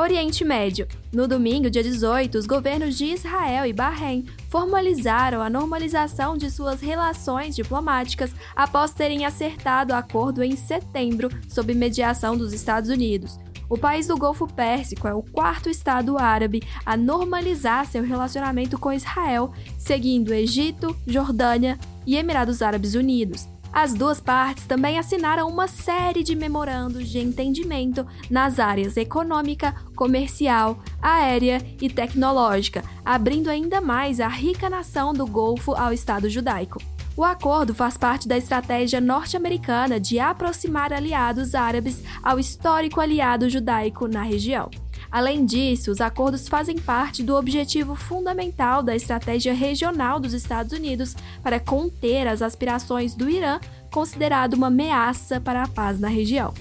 Oriente 0.00 0.44
Médio. 0.44 0.86
No 1.12 1.26
domingo, 1.26 1.68
dia 1.68 1.82
18, 1.82 2.38
os 2.38 2.46
governos 2.46 2.96
de 2.96 3.06
Israel 3.06 3.66
e 3.66 3.72
Bahrein 3.72 4.26
formalizaram 4.48 5.42
a 5.42 5.50
normalização 5.50 6.36
de 6.36 6.52
suas 6.52 6.80
relações 6.80 7.56
diplomáticas 7.56 8.32
após 8.54 8.92
terem 8.92 9.26
acertado 9.26 9.92
acordo 9.92 10.40
em 10.40 10.54
setembro 10.54 11.28
sob 11.48 11.74
mediação 11.74 12.36
dos 12.36 12.52
Estados 12.52 12.90
Unidos. 12.90 13.40
O 13.68 13.76
país 13.76 14.06
do 14.06 14.16
Golfo 14.16 14.46
Pérsico 14.46 15.08
é 15.08 15.12
o 15.12 15.20
quarto 15.20 15.68
estado 15.68 16.16
árabe 16.16 16.62
a 16.86 16.96
normalizar 16.96 17.84
seu 17.84 18.04
relacionamento 18.04 18.78
com 18.78 18.92
Israel, 18.92 19.52
seguindo 19.76 20.32
Egito, 20.32 20.96
Jordânia 21.08 21.76
e 22.06 22.14
Emirados 22.16 22.62
Árabes 22.62 22.94
Unidos. 22.94 23.48
As 23.72 23.94
duas 23.94 24.20
partes 24.20 24.66
também 24.66 24.98
assinaram 24.98 25.48
uma 25.48 25.68
série 25.68 26.22
de 26.22 26.34
memorandos 26.34 27.08
de 27.08 27.18
entendimento 27.18 28.06
nas 28.30 28.58
áreas 28.58 28.96
econômica, 28.96 29.74
comercial, 29.94 30.78
aérea 31.00 31.64
e 31.80 31.88
tecnológica, 31.88 32.82
abrindo 33.04 33.48
ainda 33.48 33.80
mais 33.80 34.20
a 34.20 34.28
rica 34.28 34.68
nação 34.68 35.12
do 35.12 35.26
Golfo 35.26 35.74
ao 35.74 35.92
Estado 35.92 36.28
judaico. 36.28 36.80
O 37.18 37.24
acordo 37.24 37.74
faz 37.74 37.96
parte 37.96 38.28
da 38.28 38.38
estratégia 38.38 39.00
norte-americana 39.00 39.98
de 39.98 40.20
aproximar 40.20 40.92
aliados 40.92 41.52
árabes 41.52 42.00
ao 42.22 42.38
histórico 42.38 43.00
aliado 43.00 43.50
judaico 43.50 44.06
na 44.06 44.22
região. 44.22 44.70
Além 45.10 45.44
disso, 45.44 45.90
os 45.90 46.00
acordos 46.00 46.46
fazem 46.46 46.78
parte 46.78 47.24
do 47.24 47.34
objetivo 47.34 47.96
fundamental 47.96 48.84
da 48.84 48.94
estratégia 48.94 49.52
regional 49.52 50.20
dos 50.20 50.32
Estados 50.32 50.72
Unidos 50.72 51.16
para 51.42 51.58
conter 51.58 52.28
as 52.28 52.40
aspirações 52.40 53.16
do 53.16 53.28
Irã, 53.28 53.58
considerado 53.90 54.54
uma 54.54 54.68
ameaça 54.68 55.40
para 55.40 55.64
a 55.64 55.68
paz 55.68 55.98
na 55.98 56.06
região. 56.06 56.54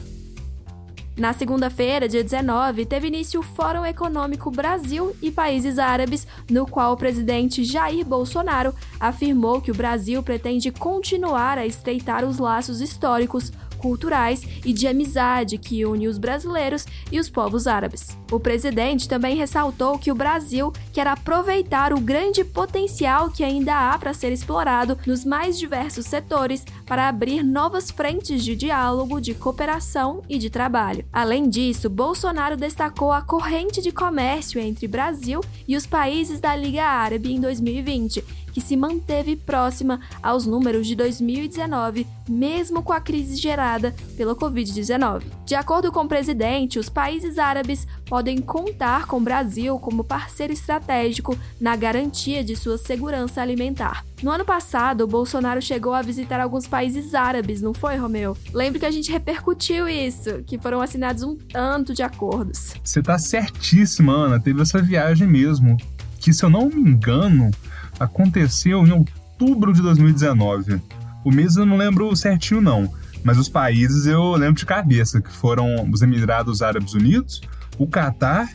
Na 1.17 1.33
segunda-feira, 1.33 2.07
dia 2.07 2.23
19, 2.23 2.85
teve 2.85 3.07
início 3.07 3.39
o 3.39 3.43
Fórum 3.43 3.83
Econômico 3.83 4.51
Brasil 4.51 5.15
e 5.19 5.31
Países 5.31 5.79
Árabes, 5.79 6.27
no 6.47 6.67
qual 6.67 6.93
o 6.93 6.97
presidente 6.97 7.63
Jair 7.63 8.05
Bolsonaro 8.05 8.71
afirmou 8.99 9.59
que 9.59 9.71
o 9.71 9.75
Brasil 9.75 10.21
pretende 10.21 10.69
continuar 10.69 11.57
a 11.57 11.65
estreitar 11.65 12.23
os 12.23 12.37
laços 12.37 12.81
históricos 12.81 13.51
culturais 13.77 14.43
e 14.65 14.73
de 14.73 14.87
amizade 14.87 15.57
que 15.57 15.85
une 15.85 16.07
os 16.07 16.17
brasileiros 16.17 16.85
e 17.11 17.19
os 17.19 17.29
povos 17.29 17.67
árabes. 17.67 18.17
O 18.31 18.39
presidente 18.39 19.07
também 19.07 19.35
ressaltou 19.35 19.97
que 19.97 20.11
o 20.11 20.15
Brasil 20.15 20.73
quer 20.91 21.07
aproveitar 21.07 21.93
o 21.93 21.99
grande 21.99 22.43
potencial 22.43 23.29
que 23.29 23.43
ainda 23.43 23.73
há 23.91 23.97
para 23.97 24.13
ser 24.13 24.31
explorado 24.31 24.97
nos 25.05 25.23
mais 25.23 25.57
diversos 25.57 26.05
setores 26.05 26.65
para 26.85 27.07
abrir 27.07 27.43
novas 27.43 27.89
frentes 27.89 28.43
de 28.43 28.55
diálogo, 28.55 29.21
de 29.21 29.33
cooperação 29.33 30.21
e 30.27 30.37
de 30.37 30.49
trabalho. 30.49 31.05
Além 31.11 31.49
disso, 31.49 31.89
Bolsonaro 31.89 32.57
destacou 32.57 33.11
a 33.11 33.21
corrente 33.21 33.81
de 33.81 33.91
comércio 33.91 34.59
entre 34.59 34.87
Brasil 34.87 35.41
e 35.67 35.75
os 35.75 35.85
países 35.85 36.39
da 36.39 36.55
Liga 36.55 36.83
Árabe 36.83 37.31
em 37.31 37.39
2020 37.39 38.46
que 38.57 38.61
se 38.61 38.75
manteve 38.75 39.35
próxima 39.35 39.99
aos 40.19 40.47
números 40.47 40.87
de 40.87 40.95
2019, 40.95 42.07
mesmo 42.27 42.81
com 42.81 42.91
a 42.91 42.99
crise 42.99 43.35
gerada 43.35 43.93
pela 44.17 44.35
Covid-19. 44.35 45.25
De 45.45 45.53
acordo 45.53 45.91
com 45.91 45.99
o 45.99 46.07
presidente, 46.07 46.79
os 46.79 46.89
países 46.89 47.37
árabes 47.37 47.85
podem 48.07 48.39
contar 48.39 49.05
com 49.05 49.17
o 49.17 49.21
Brasil 49.21 49.77
como 49.77 50.03
parceiro 50.03 50.51
estratégico 50.53 51.37
na 51.61 51.75
garantia 51.75 52.43
de 52.43 52.55
sua 52.55 52.79
segurança 52.79 53.43
alimentar. 53.43 54.03
No 54.23 54.31
ano 54.31 54.43
passado, 54.43 55.01
o 55.01 55.07
Bolsonaro 55.07 55.61
chegou 55.61 55.93
a 55.93 56.01
visitar 56.01 56.39
alguns 56.39 56.65
países 56.65 57.13
árabes, 57.13 57.61
não 57.61 57.75
foi, 57.75 57.95
Romeu? 57.95 58.35
Lembro 58.51 58.79
que 58.79 58.87
a 58.87 58.91
gente 58.91 59.11
repercutiu 59.11 59.87
isso, 59.87 60.41
que 60.47 60.57
foram 60.57 60.81
assinados 60.81 61.21
um 61.21 61.35
tanto 61.35 61.93
de 61.93 62.01
acordos. 62.01 62.73
Você 62.83 63.03
tá 63.03 63.19
certíssima, 63.19 64.13
Ana. 64.13 64.39
Teve 64.39 64.63
essa 64.63 64.81
viagem 64.81 65.27
mesmo. 65.27 65.77
Que, 66.19 66.33
se 66.33 66.43
eu 66.43 66.49
não 66.49 66.67
me 66.67 66.89
engano, 66.89 67.51
aconteceu 67.99 68.85
em 68.85 68.91
outubro 68.91 69.73
de 69.73 69.81
2019. 69.81 70.81
O 71.23 71.31
mês 71.31 71.55
eu 71.55 71.65
não 71.65 71.77
lembro 71.77 72.15
certinho, 72.15 72.61
não. 72.61 72.91
Mas 73.23 73.37
os 73.37 73.49
países 73.49 74.05
eu 74.05 74.31
lembro 74.35 74.55
de 74.55 74.65
cabeça, 74.65 75.21
que 75.21 75.31
foram 75.31 75.89
os 75.91 76.01
Emirados 76.01 76.61
Árabes 76.61 76.93
Unidos, 76.93 77.41
o 77.77 77.87
Catar 77.87 78.49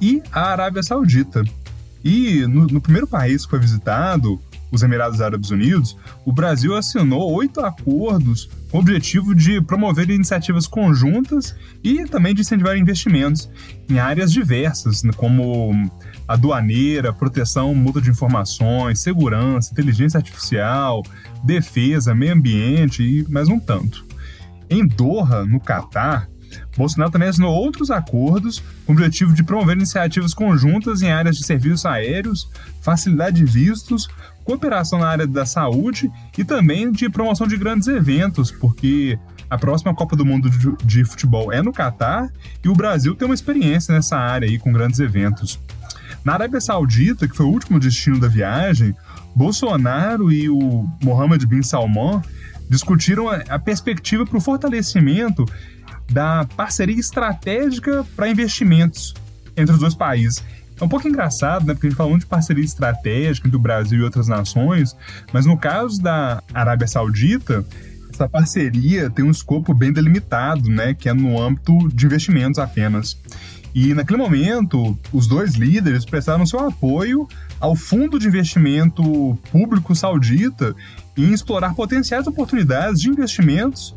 e 0.00 0.22
a 0.32 0.50
Arábia 0.50 0.82
Saudita. 0.82 1.44
E 2.02 2.46
no, 2.46 2.66
no 2.66 2.80
primeiro 2.80 3.06
país 3.06 3.44
que 3.44 3.50
foi 3.50 3.58
visitado, 3.58 4.40
os 4.76 4.82
Emirados 4.82 5.20
Árabes 5.20 5.50
Unidos, 5.50 5.96
o 6.24 6.32
Brasil 6.32 6.76
assinou 6.76 7.32
oito 7.32 7.60
acordos 7.60 8.48
com 8.70 8.78
o 8.78 8.80
objetivo 8.80 9.34
de 9.34 9.60
promover 9.60 10.08
iniciativas 10.10 10.66
conjuntas 10.66 11.56
e 11.82 12.04
também 12.04 12.34
de 12.34 12.42
incentivar 12.42 12.76
investimentos 12.76 13.48
em 13.88 13.98
áreas 13.98 14.32
diversas, 14.32 15.02
como 15.16 15.90
aduaneira, 16.28 17.12
proteção 17.12 17.74
mútua 17.74 18.02
de 18.02 18.10
informações, 18.10 19.00
segurança, 19.00 19.72
inteligência 19.72 20.18
artificial, 20.18 21.02
defesa, 21.44 22.14
meio 22.14 22.34
ambiente 22.34 23.02
e 23.02 23.30
mais 23.30 23.48
um 23.48 23.58
tanto. 23.58 24.04
Em 24.68 24.86
Doha, 24.86 25.44
no 25.44 25.60
Catar, 25.60 26.28
Bolsonaro 26.76 27.10
também 27.10 27.28
assinou 27.28 27.54
outros 27.54 27.90
acordos 27.90 28.62
com 28.84 28.92
o 28.92 28.94
objetivo 28.94 29.32
de 29.32 29.42
promover 29.42 29.76
iniciativas 29.76 30.34
conjuntas 30.34 31.02
em 31.02 31.10
áreas 31.10 31.36
de 31.36 31.44
serviços 31.44 31.86
aéreos, 31.86 32.48
facilidade 32.80 33.36
de 33.36 33.44
vistos, 33.44 34.08
cooperação 34.46 35.00
na 35.00 35.08
área 35.08 35.26
da 35.26 35.44
saúde 35.44 36.10
e 36.38 36.44
também 36.44 36.92
de 36.92 37.10
promoção 37.10 37.48
de 37.48 37.56
grandes 37.56 37.88
eventos, 37.88 38.52
porque 38.52 39.18
a 39.50 39.58
próxima 39.58 39.92
Copa 39.92 40.14
do 40.14 40.24
Mundo 40.24 40.48
de 40.84 41.04
futebol 41.04 41.52
é 41.52 41.60
no 41.60 41.72
Catar 41.72 42.30
e 42.64 42.68
o 42.68 42.74
Brasil 42.74 43.14
tem 43.16 43.26
uma 43.26 43.34
experiência 43.34 43.92
nessa 43.92 44.16
área 44.16 44.48
aí 44.48 44.56
com 44.56 44.72
grandes 44.72 45.00
eventos. 45.00 45.60
Na 46.24 46.34
Arábia 46.34 46.60
Saudita, 46.60 47.28
que 47.28 47.36
foi 47.36 47.44
o 47.44 47.50
último 47.50 47.78
destino 47.80 48.20
da 48.20 48.28
viagem, 48.28 48.94
Bolsonaro 49.34 50.32
e 50.32 50.48
o 50.48 50.88
Mohammed 51.02 51.44
bin 51.44 51.62
Salman 51.62 52.22
discutiram 52.70 53.28
a 53.28 53.58
perspectiva 53.58 54.24
para 54.24 54.38
o 54.38 54.40
fortalecimento 54.40 55.44
da 56.10 56.46
parceria 56.56 56.98
estratégica 56.98 58.06
para 58.14 58.28
investimentos 58.28 59.12
entre 59.56 59.74
os 59.74 59.80
dois 59.80 59.94
países. 59.94 60.42
É 60.80 60.84
um 60.84 60.88
pouco 60.88 61.08
engraçado, 61.08 61.66
né? 61.66 61.74
Porque 61.74 61.86
a 61.86 61.90
gente 61.90 61.96
falou 61.96 62.18
de 62.18 62.26
parceria 62.26 62.64
estratégica 62.64 63.46
entre 63.48 63.56
o 63.56 63.60
Brasil 63.60 64.00
e 64.00 64.02
outras 64.02 64.28
nações, 64.28 64.96
mas 65.32 65.46
no 65.46 65.56
caso 65.56 66.00
da 66.02 66.42
Arábia 66.52 66.86
Saudita, 66.86 67.64
essa 68.10 68.28
parceria 68.28 69.10
tem 69.10 69.24
um 69.24 69.30
escopo 69.30 69.72
bem 69.74 69.92
delimitado, 69.92 70.68
né? 70.68 70.94
Que 70.94 71.08
é 71.08 71.14
no 71.14 71.40
âmbito 71.40 71.88
de 71.88 72.06
investimentos 72.06 72.58
apenas. 72.58 73.18
E 73.74 73.92
naquele 73.92 74.18
momento, 74.18 74.98
os 75.12 75.26
dois 75.26 75.54
líderes 75.54 76.04
prestaram 76.04 76.46
seu 76.46 76.60
apoio 76.60 77.28
ao 77.60 77.76
Fundo 77.76 78.18
de 78.18 78.26
Investimento 78.26 79.38
Público 79.50 79.94
Saudita 79.94 80.74
em 81.16 81.32
explorar 81.32 81.74
potenciais 81.74 82.26
oportunidades 82.26 83.00
de 83.00 83.10
investimentos 83.10 83.94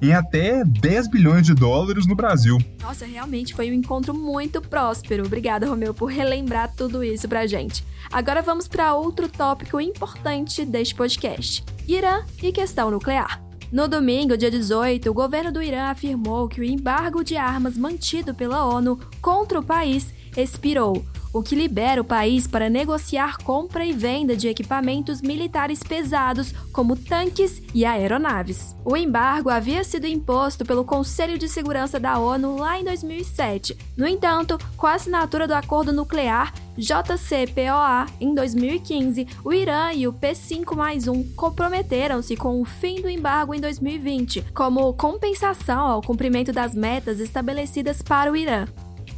em 0.00 0.12
até 0.12 0.64
10 0.64 1.08
bilhões 1.08 1.46
de 1.46 1.54
dólares 1.54 2.06
no 2.06 2.14
Brasil. 2.14 2.58
Nossa, 2.80 3.06
realmente 3.06 3.54
foi 3.54 3.70
um 3.70 3.74
encontro 3.74 4.14
muito 4.14 4.60
próspero. 4.60 5.26
Obrigada, 5.26 5.66
Romeu, 5.66 5.92
por 5.92 6.06
relembrar 6.06 6.72
tudo 6.76 7.02
isso 7.02 7.28
pra 7.28 7.46
gente. 7.46 7.84
Agora 8.10 8.42
vamos 8.42 8.66
para 8.66 8.94
outro 8.94 9.28
tópico 9.28 9.80
importante 9.80 10.64
deste 10.64 10.94
podcast: 10.94 11.64
Irã 11.86 12.24
e 12.42 12.52
questão 12.52 12.90
nuclear. 12.90 13.42
No 13.70 13.86
domingo, 13.86 14.36
dia 14.36 14.50
18, 14.50 15.10
o 15.10 15.14
governo 15.14 15.52
do 15.52 15.62
Irã 15.62 15.90
afirmou 15.90 16.48
que 16.48 16.58
o 16.58 16.64
embargo 16.64 17.22
de 17.22 17.36
armas 17.36 17.76
mantido 17.76 18.34
pela 18.34 18.64
ONU 18.64 18.98
contra 19.20 19.60
o 19.60 19.62
país 19.62 20.14
expirou, 20.34 21.04
o 21.32 21.42
que 21.42 21.54
libera 21.54 22.00
o 22.00 22.04
país 22.04 22.46
para 22.46 22.70
negociar 22.70 23.38
compra 23.38 23.84
e 23.84 23.92
venda 23.92 24.36
de 24.36 24.48
equipamentos 24.48 25.20
militares 25.20 25.82
pesados, 25.82 26.52
como 26.72 26.96
tanques 26.96 27.62
e 27.74 27.84
aeronaves. 27.84 28.74
O 28.84 28.96
embargo 28.96 29.50
havia 29.50 29.84
sido 29.84 30.06
imposto 30.06 30.64
pelo 30.64 30.84
Conselho 30.84 31.38
de 31.38 31.48
Segurança 31.48 31.98
da 32.00 32.18
ONU 32.18 32.56
lá 32.58 32.78
em 32.78 32.84
2007. 32.84 33.76
No 33.96 34.06
entanto, 34.06 34.58
com 34.76 34.86
a 34.86 34.94
assinatura 34.94 35.46
do 35.46 35.54
acordo 35.54 35.92
nuclear 35.92 36.52
JCPOA 36.78 38.06
em 38.20 38.32
2015, 38.32 39.26
o 39.44 39.52
Irã 39.52 39.92
e 39.92 40.06
o 40.06 40.12
P5+1 40.12 41.34
comprometeram-se 41.34 42.36
com 42.36 42.60
o 42.60 42.64
fim 42.64 43.02
do 43.02 43.08
embargo 43.08 43.52
em 43.52 43.60
2020, 43.60 44.42
como 44.54 44.92
compensação 44.94 45.88
ao 45.88 46.00
cumprimento 46.00 46.52
das 46.52 46.74
metas 46.74 47.18
estabelecidas 47.18 48.00
para 48.00 48.30
o 48.30 48.36
Irã. 48.36 48.66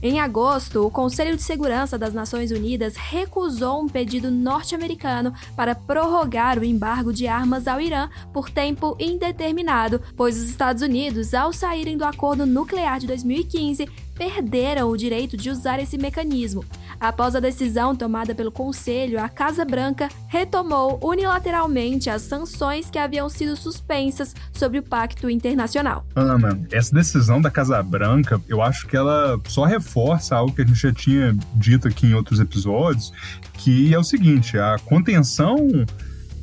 Em 0.03 0.19
agosto, 0.19 0.87
o 0.87 0.91
Conselho 0.91 1.37
de 1.37 1.43
Segurança 1.43 1.99
das 1.99 2.15
Nações 2.15 2.51
Unidas 2.51 2.97
recusou 2.97 3.83
um 3.83 3.87
pedido 3.87 4.31
norte-americano 4.31 5.35
para 5.55 5.75
prorrogar 5.75 6.59
o 6.59 6.65
embargo 6.65 7.13
de 7.13 7.27
armas 7.27 7.69
ao 7.69 7.79
Irã 7.79 8.09
por 8.33 8.49
tempo 8.49 8.97
indeterminado, 8.99 10.01
pois 10.17 10.39
os 10.39 10.49
Estados 10.49 10.83
Unidos, 10.83 11.35
ao 11.35 11.53
saírem 11.53 11.99
do 11.99 12.05
acordo 12.05 12.47
nuclear 12.47 12.99
de 12.99 13.07
2015, 13.07 13.87
perderam 14.15 14.89
o 14.89 14.97
direito 14.97 15.37
de 15.37 15.51
usar 15.51 15.79
esse 15.79 15.99
mecanismo. 15.99 16.65
Após 17.01 17.35
a 17.35 17.41
decisão 17.41 17.97
tomada 17.97 18.35
pelo 18.35 18.53
Conselho, 18.53 19.19
a 19.19 19.27
Casa 19.27 19.65
Branca 19.65 20.11
retomou 20.29 21.01
unilateralmente 21.03 22.11
as 22.11 22.21
sanções 22.21 22.91
que 22.91 22.99
haviam 22.99 23.27
sido 23.31 23.57
suspensas 23.57 24.35
sobre 24.53 24.79
o 24.79 24.83
pacto 24.83 25.31
internacional. 25.31 26.05
Ana, 26.15 26.61
essa 26.71 26.95
decisão 26.95 27.41
da 27.41 27.51
Casa 27.51 27.83
Branca, 27.83 28.39
eu 28.47 28.61
acho 28.61 28.87
que 28.87 28.97
ela 28.97 29.41
só 29.49 29.65
reforça 29.65 30.37
algo 30.37 30.55
que 30.55 30.61
a 30.61 30.67
gente 30.67 30.79
já 30.79 30.93
tinha 30.93 31.35
dito 31.55 31.89
aqui 31.89 32.07
em 32.07 32.15
outros 32.15 32.39
episódios, 32.39 33.11
que 33.55 33.95
é 33.95 33.99
o 33.99 34.05
seguinte: 34.05 34.59
a 34.59 34.77
contenção 34.85 35.57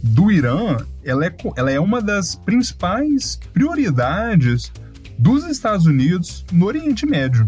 do 0.02 0.32
Irã 0.32 0.78
ela 1.04 1.26
é, 1.26 1.36
ela 1.56 1.72
é 1.72 1.80
uma 1.80 2.02
das 2.02 2.36
principais 2.36 3.39
prioridades 3.54 4.72
dos 5.17 5.46
Estados 5.46 5.86
Unidos 5.86 6.46
no 6.52 6.65
Oriente 6.65 7.06
Médio. 7.06 7.48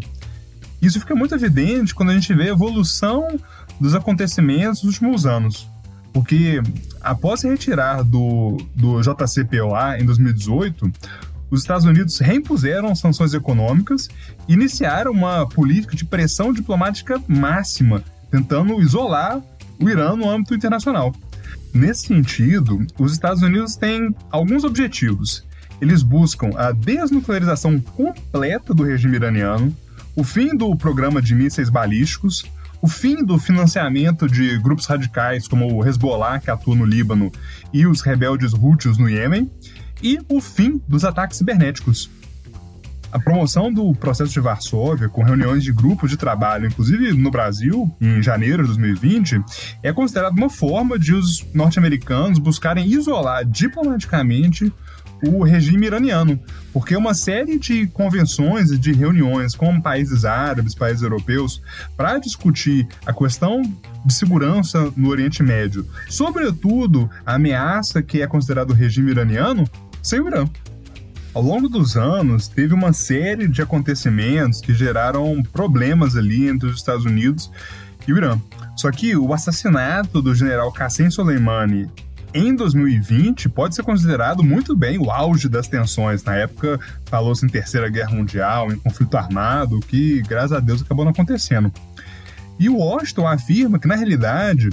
Isso 0.81 0.99
fica 0.99 1.15
muito 1.15 1.35
evidente 1.35 1.93
quando 1.93 2.09
a 2.09 2.13
gente 2.13 2.33
vê 2.33 2.43
a 2.43 2.53
evolução 2.53 3.27
dos 3.79 3.93
acontecimentos 3.93 4.81
dos 4.81 4.93
últimos 4.93 5.25
anos. 5.25 5.67
Porque 6.13 6.61
após 7.01 7.41
se 7.41 7.47
retirar 7.47 8.03
do, 8.03 8.57
do 8.75 9.01
JCPOA 9.01 9.99
em 9.99 10.05
2018, 10.05 10.91
os 11.51 11.61
Estados 11.61 11.85
Unidos 11.85 12.19
reimpuseram 12.19 12.95
sanções 12.95 13.33
econômicas 13.33 14.07
e 14.47 14.53
iniciaram 14.53 15.11
uma 15.11 15.47
política 15.47 15.95
de 15.95 16.05
pressão 16.05 16.53
diplomática 16.53 17.21
máxima, 17.27 18.03
tentando 18.29 18.81
isolar 18.81 19.41
o 19.79 19.89
Irã 19.89 20.15
no 20.15 20.29
âmbito 20.29 20.53
internacional. 20.53 21.13
Nesse 21.73 22.07
sentido, 22.07 22.85
os 22.97 23.13
Estados 23.13 23.41
Unidos 23.41 23.75
têm 23.75 24.15
alguns 24.31 24.63
objetivos. 24.63 25.45
Eles 25.81 26.03
buscam 26.03 26.49
a 26.55 26.71
desnuclearização 26.71 27.79
completa 27.79 28.73
do 28.73 28.83
regime 28.83 29.15
iraniano, 29.15 29.75
o 30.19 30.23
fim 30.23 30.53
do 30.53 30.75
programa 30.75 31.21
de 31.21 31.33
mísseis 31.33 31.69
balísticos, 31.69 32.43
o 32.81 32.89
fim 32.89 33.23
do 33.23 33.39
financiamento 33.39 34.27
de 34.27 34.57
grupos 34.59 34.85
radicais 34.85 35.47
como 35.47 35.73
o 35.73 35.87
Hezbollah, 35.87 36.41
que 36.41 36.51
atua 36.51 36.75
no 36.75 36.83
Líbano, 36.83 37.31
e 37.71 37.87
os 37.87 38.01
rebeldes 38.01 38.53
Houthis 38.53 38.97
no 38.97 39.09
Iêmen, 39.09 39.49
e 40.03 40.19
o 40.27 40.41
fim 40.41 40.81
dos 40.89 41.05
ataques 41.05 41.37
cibernéticos. 41.37 42.09
A 43.11 43.17
promoção 43.17 43.73
do 43.73 43.91
processo 43.95 44.31
de 44.31 44.39
Varsóvia, 44.39 45.09
com 45.09 45.23
reuniões 45.23 45.63
de 45.63 45.71
grupos 45.71 46.11
de 46.11 46.17
trabalho, 46.17 46.67
inclusive 46.67 47.11
no 47.13 47.31
Brasil, 47.31 47.91
em 47.99 48.21
janeiro 48.21 48.61
de 48.61 48.67
2020, 48.67 49.41
é 49.81 49.91
considerada 49.91 50.35
uma 50.35 50.49
forma 50.49 50.97
de 50.99 51.13
os 51.15 51.43
norte-americanos 51.53 52.37
buscarem 52.37 52.87
isolar 52.87 53.43
diplomaticamente 53.45 54.71
o 55.23 55.43
regime 55.43 55.87
iraniano, 55.87 56.39
porque 56.71 56.95
uma 56.95 57.13
série 57.13 57.57
de 57.57 57.87
convenções 57.87 58.71
e 58.71 58.77
de 58.77 58.93
reuniões 58.93 59.55
com 59.55 59.81
países 59.81 60.23
árabes, 60.23 60.75
países 60.75 61.01
europeus, 61.01 61.61
para 61.97 62.19
discutir 62.19 62.87
a 63.05 63.11
questão 63.11 63.61
de 64.05 64.13
segurança 64.13 64.93
no 64.95 65.09
Oriente 65.09 65.43
Médio, 65.43 65.85
sobretudo 66.07 67.09
a 67.25 67.35
ameaça 67.35 68.01
que 68.01 68.21
é 68.21 68.27
considerado 68.27 68.69
o 68.69 68.75
regime 68.75 69.11
iraniano, 69.11 69.67
sem 70.01 70.19
o 70.19 70.27
Irã. 70.27 70.45
Ao 71.33 71.43
longo 71.43 71.69
dos 71.69 71.95
anos, 71.95 72.47
teve 72.47 72.73
uma 72.73 72.91
série 72.91 73.47
de 73.47 73.61
acontecimentos 73.61 74.59
que 74.61 74.73
geraram 74.73 75.43
problemas 75.43 76.15
ali 76.15 76.47
entre 76.47 76.67
os 76.67 76.77
Estados 76.77 77.05
Unidos 77.05 77.51
e 78.07 78.13
o 78.13 78.17
Irã. 78.17 78.39
Só 78.75 78.89
que 78.91 79.15
o 79.15 79.31
assassinato 79.33 80.21
do 80.21 80.33
general 80.33 80.71
Qassem 80.71 81.11
Soleimani 81.11 81.89
em 82.33 82.55
2020 82.55 83.47
pode 83.49 83.75
ser 83.75 83.83
considerado 83.83 84.43
muito 84.43 84.75
bem 84.75 84.97
o 84.97 85.11
auge 85.11 85.47
das 85.47 85.67
tensões. 85.67 86.23
Na 86.23 86.35
época, 86.35 86.79
falou-se 87.05 87.45
em 87.45 87.49
Terceira 87.49 87.89
Guerra 87.89 88.15
Mundial, 88.15 88.71
em 88.71 88.79
conflito 88.79 89.15
armado, 89.15 89.79
que, 89.81 90.21
graças 90.23 90.53
a 90.53 90.59
Deus, 90.59 90.81
acabou 90.81 91.05
não 91.05 91.11
acontecendo. 91.11 91.71
E 92.59 92.67
Washington 92.69 93.27
afirma 93.27 93.79
que, 93.79 93.87
na 93.87 93.95
realidade, 93.95 94.69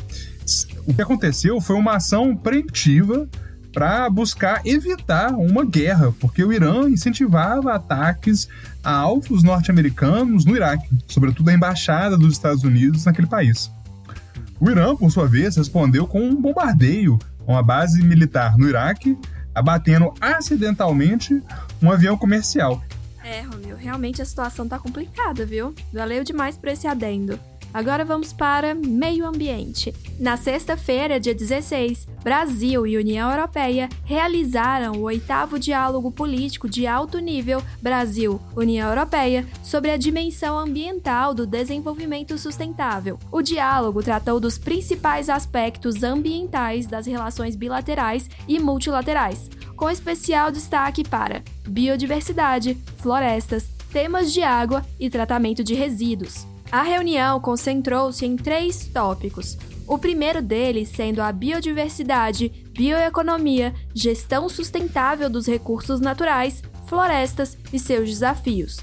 o 0.87 0.95
que 0.95 1.03
aconteceu 1.03 1.61
foi 1.61 1.77
uma 1.77 1.97
ação 1.97 2.35
preventiva 2.35 3.29
para 3.77 4.09
buscar 4.09 4.62
evitar 4.65 5.35
uma 5.35 5.62
guerra, 5.62 6.11
porque 6.19 6.43
o 6.43 6.51
Irã 6.51 6.89
incentivava 6.89 7.75
ataques 7.75 8.49
a 8.83 8.91
alvos 8.91 9.43
norte-americanos 9.43 10.47
no 10.47 10.57
Iraque, 10.57 10.89
sobretudo 11.07 11.51
a 11.51 11.53
embaixada 11.53 12.17
dos 12.17 12.33
Estados 12.33 12.65
Unidos 12.65 13.05
naquele 13.05 13.27
país. 13.27 13.71
O 14.59 14.71
Irã, 14.71 14.97
por 14.97 15.11
sua 15.11 15.29
vez, 15.29 15.57
respondeu 15.57 16.07
com 16.07 16.27
um 16.27 16.41
bombardeio 16.41 17.19
a 17.47 17.53
uma 17.53 17.62
base 17.62 18.03
militar 18.03 18.57
no 18.57 18.67
Iraque, 18.67 19.15
abatendo 19.55 20.15
acidentalmente 20.23 21.39
um 21.83 21.93
avião 21.93 22.17
comercial. 22.17 22.83
É, 23.23 23.43
Romeu, 23.43 23.77
realmente 23.77 24.23
a 24.23 24.25
situação 24.25 24.67
tá 24.67 24.79
complicada, 24.79 25.45
viu? 25.45 25.75
Valeu 25.93 26.25
demais 26.25 26.57
por 26.57 26.71
esse 26.71 26.87
adendo. 26.87 27.39
Agora 27.72 28.05
vamos 28.05 28.33
para 28.33 28.74
meio 28.74 29.26
ambiente. 29.26 29.94
Na 30.18 30.37
sexta-feira, 30.37 31.20
dia 31.20 31.35
16, 31.35 32.07
Brasil 32.24 32.87
e 32.87 32.96
União 32.96 33.31
Europeia 33.31 33.88
realizaram 34.05 34.94
o 34.94 35.02
oitavo 35.02 35.59
diálogo 35.59 36.11
político 36.11 36.68
de 36.68 36.87
alto 36.87 37.18
nível 37.18 37.62
Brasil-União 37.83 38.88
Europeia 38.88 39.46
sobre 39.62 39.90
a 39.90 39.96
dimensão 39.96 40.59
ambiental 40.59 41.35
do 41.35 41.46
desenvolvimento 41.46 42.38
sustentável. 42.38 43.18
O 43.31 43.42
diálogo 43.42 44.02
tratou 44.02 44.40
dos 44.40 44.57
principais 44.57 45.29
aspectos 45.29 46.02
ambientais 46.02 46.87
das 46.87 47.07
relações 47.07 47.55
bilaterais 47.55 48.29
e 48.48 48.59
multilaterais, 48.59 49.50
com 49.76 49.90
especial 49.90 50.50
destaque 50.50 51.05
para 51.05 51.42
biodiversidade, 51.68 52.76
florestas, 52.96 53.68
temas 53.92 54.33
de 54.33 54.42
água 54.42 54.85
e 54.98 55.11
tratamento 55.11 55.62
de 55.62 55.74
resíduos. 55.74 56.46
A 56.70 56.83
reunião 56.83 57.40
concentrou-se 57.40 58.26
em 58.26 58.37
três 58.37 58.87
tópicos. 58.87 59.57
O 59.87 59.98
primeiro 59.98 60.42
deles 60.42 60.88
sendo 60.88 61.22
a 61.22 61.31
biodiversidade, 61.31 62.48
bioeconomia, 62.72 63.72
gestão 63.94 64.48
sustentável 64.48 65.31
dos 65.31 65.46
recursos 65.46 66.00
naturais, 66.00 66.62
florestas 66.87 67.57
e 67.72 67.79
seus 67.79 68.09
desafios. 68.09 68.79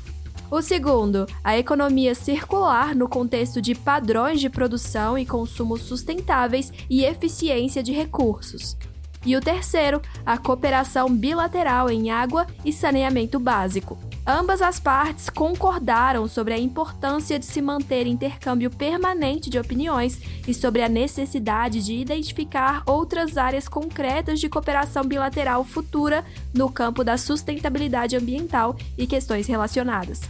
O 0.49 0.61
segundo, 0.61 1.25
a 1.43 1.57
economia 1.57 2.15
circular 2.15 2.95
no 2.95 3.09
contexto 3.09 3.61
de 3.61 3.75
padrões 3.75 4.39
de 4.39 4.49
produção 4.49 5.17
e 5.17 5.25
consumo 5.25 5.77
sustentáveis 5.77 6.71
e 6.89 7.03
eficiência 7.03 7.83
de 7.83 7.91
recursos. 7.91 8.77
E 9.25 9.35
o 9.35 9.41
terceiro, 9.41 10.01
a 10.25 10.37
cooperação 10.37 11.09
bilateral 11.09 11.89
em 11.89 12.11
água 12.11 12.45
e 12.63 12.71
saneamento 12.71 13.39
básico. 13.39 13.97
Ambas 14.25 14.61
as 14.61 14.79
partes 14.79 15.29
concordaram 15.29 16.29
sobre 16.29 16.53
a 16.53 16.57
importância 16.57 17.37
de 17.37 17.45
se 17.45 17.61
manter 17.61 18.07
intercâmbio 18.07 18.69
permanente 18.69 19.49
de 19.49 19.59
opiniões 19.59 20.17
e 20.47 20.53
sobre 20.53 20.81
a 20.81 20.87
necessidade 20.87 21.83
de 21.83 21.93
identificar 21.93 22.83
outras 22.85 23.37
áreas 23.37 23.67
concretas 23.67 24.39
de 24.39 24.47
cooperação 24.47 25.03
bilateral 25.03 25.65
futura 25.65 26.23
no 26.53 26.71
campo 26.71 27.03
da 27.03 27.17
sustentabilidade 27.17 28.15
ambiental 28.15 28.77
e 28.97 29.05
questões 29.05 29.45
relacionadas. 29.45 30.21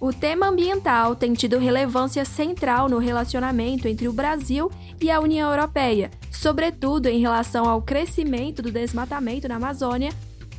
O 0.00 0.12
tema 0.12 0.46
ambiental 0.46 1.16
tem 1.16 1.34
tido 1.34 1.58
relevância 1.58 2.24
central 2.24 2.88
no 2.88 2.98
relacionamento 2.98 3.88
entre 3.88 4.06
o 4.06 4.12
Brasil 4.12 4.70
e 5.00 5.10
a 5.10 5.18
União 5.18 5.50
Europeia, 5.50 6.12
sobretudo 6.30 7.06
em 7.06 7.20
relação 7.20 7.68
ao 7.68 7.82
crescimento 7.82 8.62
do 8.62 8.70
desmatamento 8.70 9.48
na 9.48 9.56
Amazônia 9.56 10.12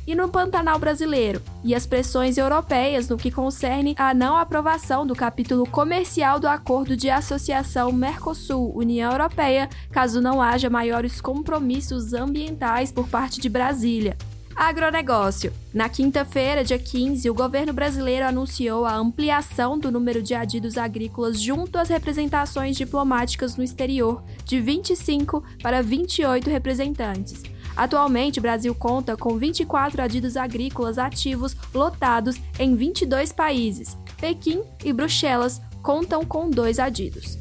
e 0.06 0.14
no 0.14 0.28
Pantanal 0.28 0.78
brasileiro, 0.78 1.42
e 1.64 1.74
as 1.74 1.86
pressões 1.86 2.36
europeias 2.36 3.08
no 3.08 3.16
que 3.16 3.30
concerne 3.30 3.94
à 3.98 4.12
não 4.12 4.36
aprovação 4.36 5.06
do 5.06 5.14
capítulo 5.14 5.66
comercial 5.66 6.40
do 6.40 6.48
Acordo 6.48 6.96
de 6.96 7.10
Associação 7.10 7.92
Mercosul-União 7.92 9.12
Europeia, 9.12 9.68
caso 9.90 10.20
não 10.20 10.42
haja 10.42 10.68
maiores 10.68 11.20
compromissos 11.20 12.12
ambientais 12.12 12.90
por 12.90 13.08
parte 13.08 13.40
de 13.40 13.48
Brasília. 13.48 14.16
Agronegócio. 14.54 15.52
Na 15.72 15.88
quinta-feira, 15.88 16.62
dia 16.62 16.78
15, 16.78 17.28
o 17.30 17.34
governo 17.34 17.72
brasileiro 17.72 18.26
anunciou 18.26 18.84
a 18.84 18.94
ampliação 18.94 19.78
do 19.78 19.90
número 19.90 20.22
de 20.22 20.34
adidos 20.34 20.76
agrícolas 20.76 21.40
junto 21.40 21.78
às 21.78 21.88
representações 21.88 22.76
diplomáticas 22.76 23.56
no 23.56 23.64
exterior, 23.64 24.22
de 24.44 24.60
25 24.60 25.42
para 25.62 25.82
28 25.82 26.50
representantes. 26.50 27.42
Atualmente, 27.76 28.38
o 28.38 28.42
Brasil 28.42 28.74
conta 28.74 29.16
com 29.16 29.36
24 29.36 30.02
adidos 30.02 30.36
agrícolas 30.36 30.98
ativos 30.98 31.56
lotados 31.74 32.40
em 32.58 32.74
22 32.74 33.32
países. 33.32 33.96
Pequim 34.20 34.62
e 34.84 34.92
Bruxelas 34.92 35.60
contam 35.82 36.24
com 36.24 36.48
dois 36.48 36.78
adidos. 36.78 37.38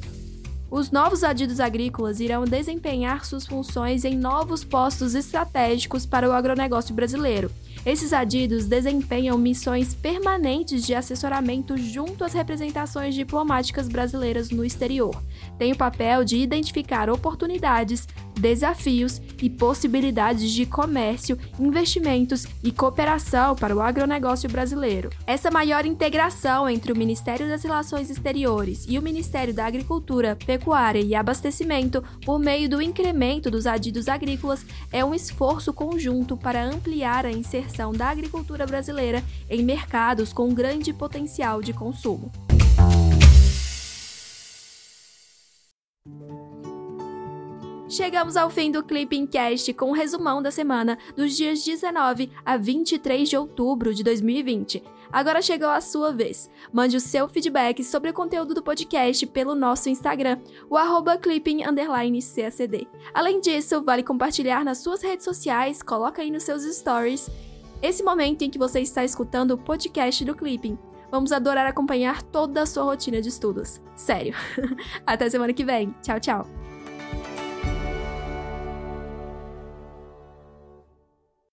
Os 0.71 0.89
novos 0.89 1.21
adidos 1.21 1.59
agrícolas 1.59 2.21
irão 2.21 2.45
desempenhar 2.45 3.25
suas 3.25 3.45
funções 3.45 4.05
em 4.05 4.17
novos 4.17 4.63
postos 4.63 5.15
estratégicos 5.15 6.05
para 6.05 6.29
o 6.29 6.31
agronegócio 6.31 6.95
brasileiro. 6.95 7.51
Esses 7.85 8.13
adidos 8.13 8.65
desempenham 8.67 9.37
missões 9.37 9.93
permanentes 9.93 10.85
de 10.85 10.95
assessoramento 10.95 11.75
junto 11.77 12.23
às 12.23 12.31
representações 12.31 13.13
diplomáticas 13.13 13.89
brasileiras 13.89 14.49
no 14.49 14.63
exterior. 14.63 15.21
Tem 15.61 15.73
o 15.73 15.77
papel 15.77 16.25
de 16.25 16.37
identificar 16.37 17.07
oportunidades, 17.07 18.07
desafios 18.33 19.21
e 19.39 19.47
possibilidades 19.47 20.49
de 20.49 20.65
comércio, 20.65 21.37
investimentos 21.59 22.47
e 22.63 22.71
cooperação 22.71 23.55
para 23.55 23.75
o 23.75 23.79
agronegócio 23.79 24.49
brasileiro. 24.49 25.11
Essa 25.27 25.51
maior 25.51 25.85
integração 25.85 26.67
entre 26.67 26.91
o 26.91 26.97
Ministério 26.97 27.47
das 27.47 27.61
Relações 27.61 28.09
Exteriores 28.09 28.87
e 28.89 28.97
o 28.97 29.03
Ministério 29.03 29.53
da 29.53 29.67
Agricultura, 29.67 30.35
Pecuária 30.35 30.99
e 30.99 31.13
Abastecimento, 31.13 32.03
por 32.25 32.39
meio 32.39 32.67
do 32.67 32.81
incremento 32.81 33.51
dos 33.51 33.67
adidos 33.67 34.07
agrícolas, 34.07 34.65
é 34.91 35.05
um 35.05 35.13
esforço 35.13 35.71
conjunto 35.71 36.35
para 36.35 36.65
ampliar 36.65 37.23
a 37.23 37.31
inserção 37.31 37.93
da 37.93 38.09
agricultura 38.09 38.65
brasileira 38.65 39.23
em 39.47 39.61
mercados 39.61 40.33
com 40.33 40.51
grande 40.55 40.91
potencial 40.91 41.61
de 41.61 41.71
consumo. 41.71 42.31
Chegamos 47.91 48.37
ao 48.37 48.49
fim 48.49 48.71
do 48.71 48.81
Clipping 48.81 49.27
Cast 49.27 49.73
com 49.73 49.89
um 49.89 49.91
resumão 49.91 50.41
da 50.41 50.49
semana 50.49 50.97
dos 51.13 51.35
dias 51.35 51.61
19 51.61 52.31
a 52.45 52.55
23 52.55 53.27
de 53.27 53.35
outubro 53.35 53.93
de 53.93 54.01
2020. 54.01 54.81
Agora 55.11 55.41
chegou 55.41 55.67
a 55.67 55.81
sua 55.81 56.13
vez. 56.13 56.49
Mande 56.71 56.95
o 56.95 57.01
seu 57.01 57.27
feedback 57.27 57.83
sobre 57.83 58.09
o 58.09 58.13
conteúdo 58.13 58.53
do 58.53 58.63
podcast 58.63 59.27
pelo 59.27 59.53
nosso 59.55 59.89
Instagram, 59.89 60.39
o 60.69 60.77
arroba 60.77 61.17
clipping__cacd. 61.17 62.87
Além 63.13 63.41
disso, 63.41 63.83
vale 63.83 64.03
compartilhar 64.03 64.63
nas 64.63 64.77
suas 64.77 65.01
redes 65.01 65.25
sociais, 65.25 65.83
coloca 65.83 66.21
aí 66.21 66.31
nos 66.31 66.43
seus 66.43 66.63
stories 66.63 67.29
esse 67.81 68.03
momento 68.03 68.43
em 68.43 68.49
que 68.49 68.57
você 68.57 68.79
está 68.79 69.03
escutando 69.03 69.51
o 69.51 69.57
podcast 69.57 70.23
do 70.23 70.33
Clipping. 70.33 70.79
Vamos 71.11 71.33
adorar 71.33 71.67
acompanhar 71.67 72.21
toda 72.21 72.61
a 72.61 72.65
sua 72.65 72.83
rotina 72.83 73.21
de 73.21 73.27
estudos. 73.27 73.81
Sério. 73.97 74.33
Até 75.05 75.29
semana 75.29 75.51
que 75.51 75.65
vem. 75.65 75.93
Tchau, 76.01 76.21
tchau. 76.21 76.60